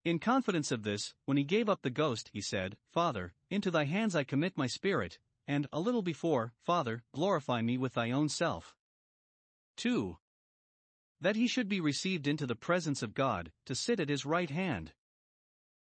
In 0.03 0.17
confidence 0.17 0.71
of 0.71 0.81
this, 0.81 1.13
when 1.25 1.37
he 1.37 1.43
gave 1.43 1.69
up 1.69 1.83
the 1.83 1.91
ghost, 1.91 2.31
he 2.33 2.41
said, 2.41 2.75
Father, 2.91 3.33
into 3.51 3.69
thy 3.69 3.83
hands 3.83 4.15
I 4.15 4.23
commit 4.23 4.57
my 4.57 4.65
spirit, 4.65 5.19
and, 5.47 5.67
a 5.71 5.79
little 5.79 6.01
before, 6.01 6.53
Father, 6.63 7.03
glorify 7.13 7.61
me 7.61 7.77
with 7.77 7.93
thy 7.93 8.09
own 8.09 8.27
self. 8.27 8.75
2. 9.77 10.17
That 11.19 11.35
he 11.35 11.47
should 11.47 11.69
be 11.69 11.79
received 11.79 12.27
into 12.27 12.47
the 12.47 12.55
presence 12.55 13.03
of 13.03 13.13
God, 13.13 13.51
to 13.65 13.75
sit 13.75 13.99
at 13.99 14.09
his 14.09 14.25
right 14.25 14.49
hand. 14.49 14.93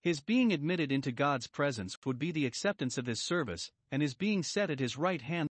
His 0.03 0.21
being 0.21 0.53
admitted 0.53 0.93
into 0.93 1.11
God's 1.11 1.49
presence 1.49 1.97
would 2.05 2.19
be 2.19 2.31
the 2.31 2.47
acceptance 2.47 2.97
of 2.97 3.07
his 3.07 3.25
service, 3.25 3.73
and 3.91 4.03
his 4.03 4.15
being 4.15 4.45
set 4.45 4.71
at 4.71 4.79
his 4.79 4.97
right 4.97 5.21
hand, 5.21 5.49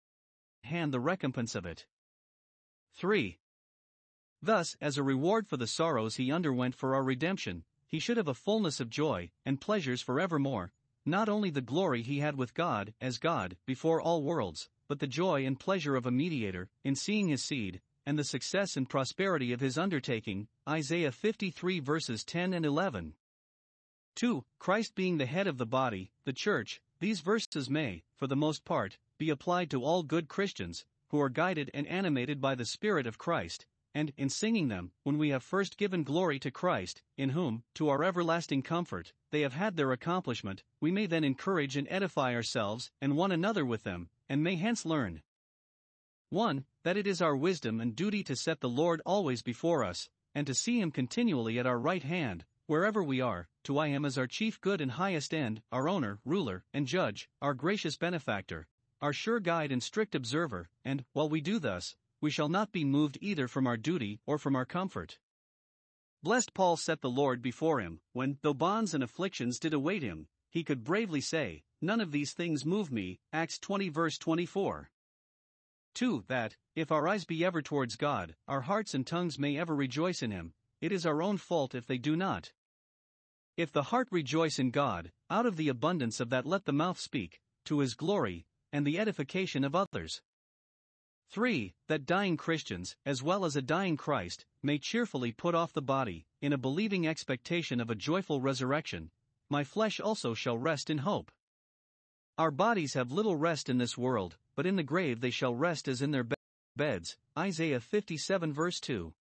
hand 0.65 0.93
the 0.93 1.01
recompense 1.01 1.55
of 1.55 1.65
it. 1.65 1.87
3. 2.97 3.39
Thus, 4.43 4.77
as 4.79 4.99
a 4.99 5.03
reward 5.03 5.49
for 5.49 5.57
the 5.57 5.67
sorrows 5.67 6.17
he 6.17 6.31
underwent 6.31 6.75
for 6.75 6.95
our 6.95 7.03
redemption, 7.03 7.65
he 7.93 7.99
should 7.99 8.17
have 8.17 8.27
a 8.27 8.35
fullness 8.35 8.81
of 8.81 8.89
joy 8.89 9.31
and 9.45 9.61
pleasures 9.61 10.01
forevermore, 10.01 10.73
not 11.05 11.29
only 11.29 11.51
the 11.51 11.61
glory 11.61 12.01
he 12.01 12.21
had 12.21 12.37
with 12.37 12.55
God, 12.55 12.95
as 13.03 13.19
God, 13.19 13.59
before 13.67 14.01
all 14.01 14.23
worlds, 14.23 14.71
but 14.89 14.99
the 14.99 15.07
joy 15.07 15.45
and 15.45 15.61
pleasure 15.61 15.95
of 15.95 16.07
a 16.07 16.11
mediator, 16.11 16.71
in 16.83 16.97
seeing 16.97 17.29
his 17.29 17.45
seed, 17.45 17.83
and 18.07 18.19
the 18.19 18.25
success 18.25 18.79
and 18.79 18.89
prosperity 18.89 19.53
of 19.53 19.61
his 19.61 19.77
undertaking. 19.77 20.49
Isaiah 20.67 21.13
53 21.13 21.81
verses 21.81 22.25
10 22.25 22.55
and 22.55 22.65
11. 22.65 23.15
2. 24.17 24.43
Christ 24.59 24.95
being 24.95 25.19
the 25.19 25.27
head 25.27 25.47
of 25.47 25.59
the 25.59 25.67
body, 25.67 26.11
the 26.25 26.33
church, 26.33 26.81
these 27.01 27.21
verses 27.21 27.69
may, 27.69 28.05
for 28.17 28.27
the 28.27 28.35
most 28.35 28.65
part, 28.65 28.97
be 29.19 29.29
applied 29.29 29.71
to 29.71 29.85
all 29.85 30.03
good 30.03 30.29
Christians, 30.29 30.87
who 31.09 31.21
are 31.21 31.29
guided 31.29 31.71
and 31.75 31.87
animated 31.89 32.41
by 32.41 32.55
the 32.55 32.65
Spirit 32.65 33.07
of 33.07 33.19
Christ, 33.19 33.67
and, 33.95 34.13
in 34.17 34.29
singing 34.29 34.69
them, 34.69 34.93
when 35.03 35.19
we 35.19 35.29
have 35.31 35.43
first 35.43 35.77
given 35.77 36.03
glory 36.03 36.39
to 36.39 36.51
Christ, 36.51 37.03
in 37.17 37.31
whom, 37.31 37.63
to 37.75 37.89
our 37.89 38.03
everlasting 38.03 38.63
comfort, 38.63 39.13
they 39.31 39.43
have 39.43 39.53
had 39.53 39.77
their 39.77 39.93
accomplishment, 39.93 40.63
we 40.81 40.91
may 40.91 41.07
then 41.07 41.25
encourage 41.25 41.77
and 41.77 41.87
edify 41.91 42.35
ourselves 42.35 42.91
and 43.01 43.17
one 43.17 43.33
another 43.33 43.65
with 43.65 43.83
them, 43.83 44.09
and 44.29 44.43
may 44.43 44.57
hence 44.57 44.87
learn 44.87 45.23
1. 46.31 46.65
That 46.85 46.97
it 46.97 47.07
is 47.07 47.21
our 47.21 47.37
wisdom 47.37 47.81
and 47.81 47.95
duty 47.95 48.25
to 48.25 48.35
set 48.35 48.61
the 48.61 48.69
Lord 48.69 49.03
always 49.05 49.43
before 49.43 49.85
us, 49.85 50.09
and 50.35 50.47
to 50.47 50.55
see 50.55 50.81
Him 50.81 50.91
continually 50.91 51.59
at 51.59 51.67
our 51.67 51.79
right 51.79 52.03
hand, 52.03 52.45
wherever 52.67 53.03
we 53.03 53.21
are, 53.21 53.49
to 53.65 53.79
eye 53.79 53.89
Him 53.89 54.05
as 54.07 54.17
our 54.17 54.27
chief 54.27 54.59
good 54.61 54.81
and 54.81 54.93
highest 54.93 55.35
end, 55.35 55.61
our 55.71 55.89
owner, 55.89 56.21
ruler, 56.25 56.65
and 56.73 56.87
judge, 56.87 57.29
our 57.43 57.53
gracious 57.53 57.99
benefactor, 57.99 58.67
our 59.03 59.13
sure 59.13 59.41
guide 59.41 59.71
and 59.71 59.83
strict 59.83 60.15
observer, 60.15 60.71
and, 60.85 61.05
while 61.13 61.29
we 61.29 61.41
do 61.41 61.59
thus, 61.59 61.97
we 62.23 62.31
shall 62.31 62.49
not 62.49 62.73
be 62.73 62.85
moved 62.85 63.19
either 63.21 63.47
from 63.49 63.67
our 63.67 63.77
duty 63.77 64.21
or 64.25 64.39
from 64.39 64.57
our 64.57 64.65
comfort. 64.65 65.19
Blessed 66.23 66.55
Paul 66.55 66.79
set 66.79 67.01
the 67.01 67.11
Lord 67.11 67.43
before 67.43 67.81
him, 67.81 68.01
when, 68.13 68.39
though 68.41 68.55
bonds 68.55 68.95
and 68.95 69.03
afflictions 69.03 69.59
did 69.59 69.75
await 69.75 70.03
him, 70.03 70.29
he 70.49 70.63
could 70.63 70.85
bravely 70.85 71.21
say, 71.21 71.65
None 71.81 72.01
of 72.01 72.13
these 72.13 72.33
things 72.33 72.65
move 72.65 72.93
me. 72.93 73.19
Acts 73.33 73.59
20 73.59 73.89
verse 73.89 74.17
24. 74.19 74.89
2. 75.95 76.25
That, 76.29 76.57
if 76.77 76.93
our 76.93 77.09
eyes 77.09 77.25
be 77.25 77.45
ever 77.45 77.61
towards 77.61 77.97
God, 77.97 78.37
our 78.47 78.61
hearts 78.61 78.95
and 78.95 79.05
tongues 79.05 79.37
may 79.37 79.59
ever 79.59 79.75
rejoice 79.75 80.23
in 80.23 80.31
Him, 80.31 80.55
it 80.81 80.93
is 80.93 81.05
our 81.05 81.21
own 81.23 81.39
fault 81.39 81.75
if 81.75 81.87
they 81.87 81.99
do 81.99 82.15
not. 82.15 82.53
If 83.57 83.73
the 83.73 83.83
heart 83.83 84.07
rejoice 84.13 84.61
in 84.61 84.71
God, 84.71 85.11
out 85.29 85.45
of 85.45 85.57
the 85.57 85.69
abundance 85.69 86.21
of 86.21 86.31
that 86.31 86.47
let 86.47 86.67
the 86.67 86.73
mouth 86.73 87.01
speak, 87.01 87.41
to 87.65 87.81
His 87.81 87.95
glory, 87.95 88.47
and 88.73 88.87
the 88.87 88.99
edification 88.99 89.65
of 89.65 89.75
others. 89.75 90.23
3. 91.33 91.73
That 91.89 92.05
dying 92.05 92.37
Christians, 92.37 92.95
as 93.07 93.23
well 93.23 93.47
as 93.47 93.57
a 93.57 93.63
dying 93.63 93.97
Christ, 93.97 94.45
may 94.63 94.77
cheerfully 94.77 95.33
put 95.33 95.55
off 95.55 95.73
the 95.73 95.81
body, 95.81 96.27
in 96.43 96.53
a 96.53 96.59
believing 96.59 97.07
expectation 97.07 97.81
of 97.81 97.89
a 97.89 97.95
joyful 97.95 98.43
resurrection. 98.43 99.11
My 99.49 99.65
flesh 99.65 99.99
also 99.99 100.35
shall 100.35 100.59
rest 100.59 100.91
in 100.91 100.99
hope. 100.99 101.31
Our 102.37 102.51
bodies 102.51 102.93
have 102.93 103.11
little 103.11 103.35
rest 103.35 103.71
in 103.71 103.79
this 103.79 103.97
world, 103.97 104.37
but 104.55 104.67
in 104.67 104.77
the 104.77 104.83
grave 104.83 105.23
they 105.23 105.31
shall 105.31 105.55
rest 105.55 105.89
as 105.89 106.03
in 106.03 106.11
their 106.11 106.23
be- 106.23 106.35
beds. 106.77 107.17
Isaiah 107.39 107.81
57 107.81 108.53
verse 108.53 108.79
2. 108.79 109.15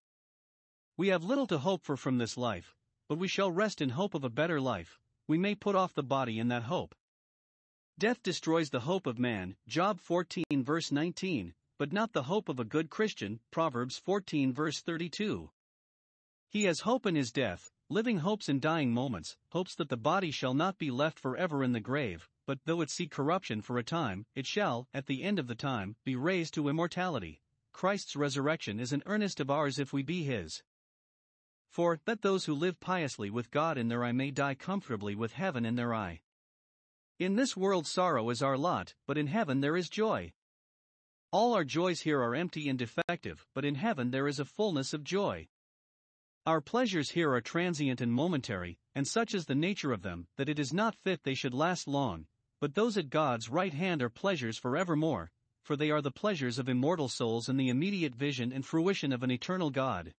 We 0.98 1.08
have 1.08 1.24
little 1.24 1.48
to 1.48 1.60
hope 1.60 1.86
for 1.86 1.96
from 1.96 2.18
this 2.18 2.36
life, 2.36 2.76
but 3.08 3.20
we 3.20 3.30
shall 3.30 3.52
rest 3.52 3.80
in 3.80 3.92
hope 3.92 4.16
of 4.16 4.26
a 4.26 4.30
better 4.30 4.60
life. 4.60 5.00
We 5.30 5.38
may 5.38 5.56
put 5.56 5.76
off 5.76 5.94
the 5.94 6.04
body 6.04 6.40
in 6.40 6.50
that 6.50 6.64
hope. 6.64 6.94
Death 7.98 8.22
destroys 8.22 8.70
the 8.70 8.82
hope 8.82 9.08
of 9.08 9.18
man. 9.18 9.56
Job 9.66 10.02
14 10.02 10.44
verse 10.52 10.92
19 10.92 11.54
but 11.82 11.92
not 11.92 12.14
the 12.14 12.22
hope 12.22 12.48
of 12.48 12.60
a 12.60 12.64
good 12.64 12.92
Christian. 12.92 13.40
Proverbs 13.50 13.98
14 13.98 14.54
verse 14.54 14.82
32. 14.82 15.50
He 16.48 16.66
has 16.66 16.82
hope 16.82 17.08
in 17.08 17.16
his 17.16 17.32
death, 17.32 17.72
living 17.90 18.20
hopes 18.20 18.48
in 18.48 18.60
dying 18.60 18.94
moments, 18.94 19.36
hopes 19.50 19.74
that 19.74 19.90
the 19.90 19.98
body 19.98 20.30
shall 20.30 20.54
not 20.54 20.78
be 20.78 20.92
left 20.92 21.18
forever 21.18 21.64
in 21.64 21.72
the 21.72 21.80
grave, 21.80 22.30
but 22.46 22.60
though 22.66 22.82
it 22.82 22.92
see 22.92 23.08
corruption 23.08 23.64
for 23.64 23.80
a 23.80 23.84
time, 23.84 24.28
it 24.36 24.46
shall, 24.46 24.88
at 24.94 25.08
the 25.08 25.24
end 25.24 25.40
of 25.40 25.48
the 25.48 25.56
time, 25.56 25.96
be 26.04 26.16
raised 26.16 26.54
to 26.54 26.70
immortality. 26.70 27.42
Christ's 27.74 28.16
resurrection 28.16 28.80
is 28.80 28.94
an 28.94 29.02
earnest 29.08 29.40
of 29.40 29.50
ours 29.50 29.80
if 29.80 29.92
we 29.92 30.04
be 30.04 30.22
his. 30.22 30.62
For, 31.68 32.00
that 32.06 32.22
those 32.22 32.46
who 32.46 32.54
live 32.54 32.80
piously 32.80 33.32
with 33.32 33.50
God 33.50 33.80
in 33.80 33.88
their 33.88 34.04
eye 34.04 34.12
may 34.12 34.30
die 34.30 34.54
comfortably 34.54 35.16
with 35.16 35.34
heaven 35.34 35.66
in 35.66 35.78
their 35.78 35.96
eye. 35.96 36.22
In 37.18 37.38
this 37.38 37.58
world 37.58 37.88
sorrow 37.88 38.30
is 38.30 38.44
our 38.44 38.56
lot, 38.56 38.94
but 39.08 39.18
in 39.18 39.26
heaven 39.26 39.62
there 39.62 39.76
is 39.76 39.90
joy. 39.90 40.32
All 41.34 41.54
our 41.54 41.64
joys 41.64 42.02
here 42.02 42.22
are 42.22 42.36
empty 42.36 42.68
and 42.68 42.78
defective, 42.78 43.46
but 43.56 43.64
in 43.64 43.76
heaven 43.76 44.12
there 44.12 44.28
is 44.28 44.40
a 44.40 44.46
fullness 44.46 44.94
of 44.94 45.06
joy. 45.06 45.48
Our 46.46 46.60
pleasures 46.60 47.12
here 47.12 47.32
are 47.34 47.40
transient 47.40 48.02
and 48.02 48.12
momentary, 48.12 48.80
and 48.96 49.08
such 49.08 49.34
is 49.34 49.46
the 49.46 49.56
nature 49.56 49.94
of 49.94 50.02
them, 50.02 50.28
that 50.36 50.50
it 50.50 50.60
is 50.60 50.74
not 50.74 50.94
fit 50.94 51.24
they 51.24 51.34
should 51.34 51.54
last 51.54 51.88
long, 51.88 52.26
but 52.60 52.76
those 52.76 52.98
at 52.98 53.10
God's 53.10 53.48
right 53.48 53.74
hand 53.74 54.02
are 54.02 54.10
pleasures 54.10 54.58
for 54.58 54.76
evermore, 54.76 55.32
for 55.64 55.78
they 55.78 55.90
are 55.90 56.02
the 56.02 56.12
pleasures 56.12 56.60
of 56.60 56.68
immortal 56.68 57.08
souls 57.08 57.48
in 57.48 57.56
the 57.56 57.70
immediate 57.70 58.14
vision 58.14 58.52
and 58.52 58.66
fruition 58.66 59.14
of 59.14 59.24
an 59.24 59.32
eternal 59.32 59.70
God. 59.70 60.14